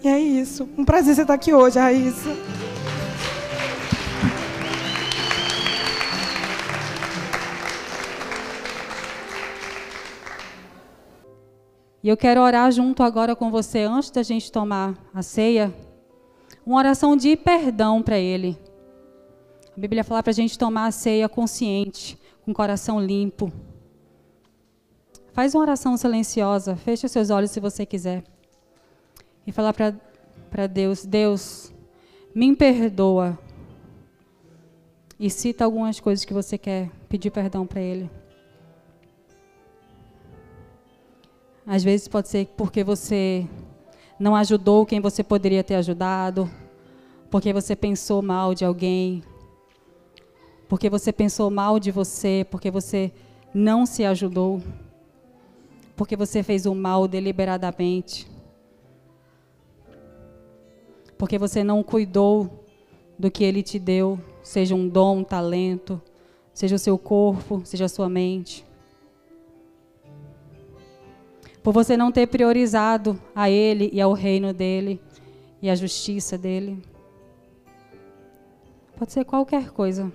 E 0.02 0.08
é 0.08 0.18
isso. 0.18 0.66
Um 0.78 0.84
prazer 0.84 1.14
você 1.14 1.22
estar 1.22 1.34
aqui 1.34 1.52
hoje, 1.52 1.78
Raíssa. 1.78 2.30
E 12.04 12.08
eu 12.10 12.18
quero 12.18 12.42
orar 12.42 12.70
junto 12.70 13.02
agora 13.02 13.34
com 13.34 13.50
você, 13.50 13.78
antes 13.78 14.10
da 14.10 14.22
gente 14.22 14.52
tomar 14.52 14.94
a 15.14 15.22
ceia, 15.22 15.74
uma 16.66 16.76
oração 16.76 17.16
de 17.16 17.34
perdão 17.34 18.02
para 18.02 18.18
Ele. 18.18 18.58
A 19.74 19.80
Bíblia 19.80 20.04
fala 20.04 20.22
para 20.22 20.30
a 20.30 20.34
gente 20.34 20.58
tomar 20.58 20.84
a 20.84 20.90
ceia 20.90 21.30
consciente, 21.30 22.18
com 22.44 22.50
o 22.50 22.54
coração 22.54 23.00
limpo. 23.00 23.50
Faz 25.32 25.54
uma 25.54 25.62
oração 25.62 25.96
silenciosa, 25.96 26.76
feche 26.76 27.08
seus 27.08 27.30
olhos 27.30 27.50
se 27.50 27.58
você 27.58 27.86
quiser. 27.86 28.22
E 29.46 29.50
falar 29.50 29.72
para 29.72 30.66
Deus: 30.66 31.06
Deus, 31.06 31.72
me 32.34 32.54
perdoa. 32.54 33.38
E 35.18 35.30
cita 35.30 35.64
algumas 35.64 36.00
coisas 36.00 36.22
que 36.22 36.34
você 36.34 36.58
quer 36.58 36.90
pedir 37.08 37.30
perdão 37.30 37.66
para 37.66 37.80
Ele. 37.80 38.10
Às 41.66 41.82
vezes 41.82 42.06
pode 42.06 42.28
ser 42.28 42.46
porque 42.56 42.84
você 42.84 43.46
não 44.18 44.36
ajudou 44.36 44.84
quem 44.84 45.00
você 45.00 45.24
poderia 45.24 45.64
ter 45.64 45.76
ajudado, 45.76 46.50
porque 47.30 47.54
você 47.54 47.74
pensou 47.74 48.20
mal 48.20 48.54
de 48.54 48.66
alguém, 48.66 49.22
porque 50.68 50.90
você 50.90 51.10
pensou 51.10 51.50
mal 51.50 51.80
de 51.80 51.90
você, 51.90 52.46
porque 52.50 52.70
você 52.70 53.10
não 53.54 53.86
se 53.86 54.04
ajudou, 54.04 54.62
porque 55.96 56.16
você 56.16 56.42
fez 56.42 56.66
o 56.66 56.74
mal 56.74 57.08
deliberadamente, 57.08 58.28
porque 61.16 61.38
você 61.38 61.64
não 61.64 61.82
cuidou 61.82 62.66
do 63.18 63.30
que 63.30 63.42
ele 63.42 63.62
te 63.62 63.78
deu, 63.78 64.20
seja 64.42 64.74
um 64.74 64.86
dom, 64.86 65.20
um 65.20 65.24
talento, 65.24 66.00
seja 66.52 66.76
o 66.76 66.78
seu 66.78 66.98
corpo, 66.98 67.62
seja 67.64 67.86
a 67.86 67.88
sua 67.88 68.08
mente 68.08 68.66
por 71.64 71.72
você 71.72 71.96
não 71.96 72.12
ter 72.12 72.26
priorizado 72.26 73.18
a 73.34 73.48
Ele 73.48 73.88
e 73.90 73.98
ao 73.98 74.12
reino 74.12 74.52
dele 74.52 75.00
e 75.62 75.70
a 75.70 75.74
justiça 75.74 76.36
dele. 76.36 76.84
Pode 78.98 79.10
ser 79.10 79.24
qualquer 79.24 79.70
coisa. 79.70 80.12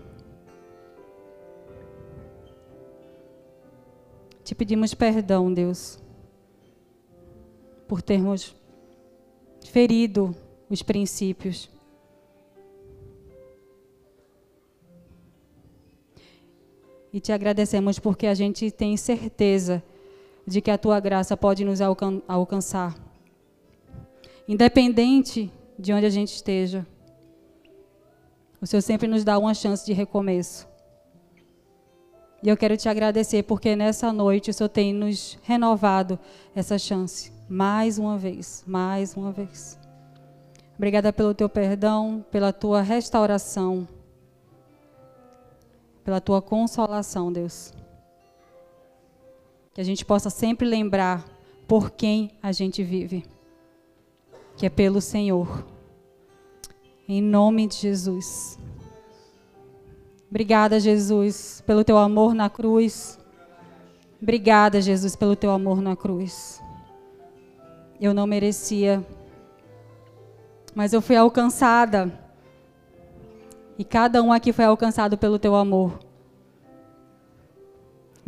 Te 4.44 4.54
pedimos 4.54 4.94
perdão, 4.94 5.52
Deus, 5.52 5.98
por 7.88 8.04
termos 8.04 8.56
ferido 9.66 10.36
os 10.70 10.84
princípios. 10.84 11.68
E 17.12 17.20
te 17.20 17.32
agradecemos 17.32 17.98
porque 17.98 18.28
a 18.28 18.36
gente 18.36 18.70
tem 18.70 18.96
certeza 18.96 19.84
de 20.50 20.62
que 20.62 20.72
a 20.72 20.78
tua 20.78 21.00
graça 21.00 21.38
pode 21.38 21.64
nos 21.64 21.80
alcan 21.80 22.22
alcançar. 22.28 22.96
Independente 24.48 25.52
de 25.78 25.94
onde 25.94 26.06
a 26.08 26.10
gente 26.10 26.34
esteja, 26.34 26.86
o 28.60 28.66
Senhor 28.66 28.82
sempre 28.82 29.08
nos 29.08 29.24
dá 29.24 29.38
uma 29.38 29.54
chance 29.54 29.86
de 29.86 29.94
recomeço. 29.94 30.68
E 32.42 32.50
eu 32.50 32.58
quero 32.58 32.76
te 32.76 32.90
agradecer 32.90 33.44
porque 33.44 33.76
nessa 33.76 34.12
noite 34.12 34.50
o 34.50 34.54
Senhor 34.54 34.70
tem 34.70 34.92
nos 34.94 35.38
renovado 35.44 36.18
essa 36.56 36.78
chance. 36.78 37.32
Mais 37.48 38.00
uma 38.00 38.18
vez, 38.18 38.64
mais 38.66 39.16
uma 39.16 39.32
vez. 39.32 39.80
Obrigada 40.76 41.14
pelo 41.14 41.34
teu 41.34 41.48
perdão, 41.48 42.26
pela 42.32 42.52
tua 42.52 42.82
restauração, 42.82 43.88
pela 46.04 46.20
tua 46.20 46.42
consolação, 46.42 47.32
Deus. 47.32 47.74
Que 49.80 49.82
a 49.82 49.86
gente 49.86 50.04
possa 50.04 50.30
sempre 50.30 50.68
lembrar 50.68 51.26
por 51.66 51.92
quem 51.92 52.32
a 52.44 52.52
gente 52.52 52.84
vive, 52.84 53.24
que 54.58 54.66
é 54.66 54.70
pelo 54.70 55.00
Senhor. 55.00 55.66
Em 57.08 57.22
nome 57.22 57.66
de 57.66 57.78
Jesus. 57.78 58.60
Obrigada, 60.30 60.82
Jesus, 60.82 61.64
pelo 61.66 61.86
teu 61.86 61.98
amor 61.98 62.34
na 62.34 62.50
cruz. 62.50 63.18
Obrigada, 64.22 64.82
Jesus, 64.82 65.16
pelo 65.16 65.34
teu 65.34 65.50
amor 65.50 65.82
na 65.82 65.96
cruz. 65.96 66.62
Eu 68.02 68.14
não 68.14 68.28
merecia, 68.28 69.02
mas 70.76 70.92
eu 70.92 71.02
fui 71.02 71.16
alcançada. 71.16 72.12
E 73.78 73.86
cada 73.86 74.22
um 74.22 74.34
aqui 74.34 74.52
foi 74.52 74.66
alcançado 74.66 75.18
pelo 75.18 75.40
teu 75.40 75.56
amor. 75.56 76.09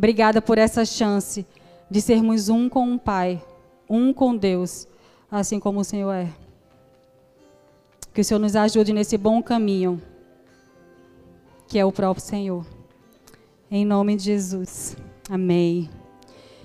Obrigada 0.02 0.42
por 0.42 0.58
essa 0.58 0.84
chance 0.84 1.46
de 1.88 2.02
sermos 2.02 2.50
um 2.50 2.68
com 2.68 2.96
o 2.96 2.98
Pai, 2.98 3.40
um 3.88 4.12
com 4.12 4.36
Deus, 4.36 4.88
assim 5.30 5.60
como 5.60 5.82
o 5.82 5.84
Senhor 5.84 6.12
é. 6.12 6.28
Que 8.12 8.22
o 8.22 8.26
Senhor 8.26 8.40
nos 8.40 8.56
ajude 8.56 8.94
nesse 8.94 9.16
bom 9.16 9.44
caminho 9.44 10.02
que 11.68 11.78
é 11.78 11.86
o 11.86 11.92
próprio 11.92 12.26
Senhor. 12.26 12.66
Em 13.70 13.86
nome 13.86 14.16
de 14.16 14.24
Jesus. 14.24 14.98
Amém. 15.30 15.88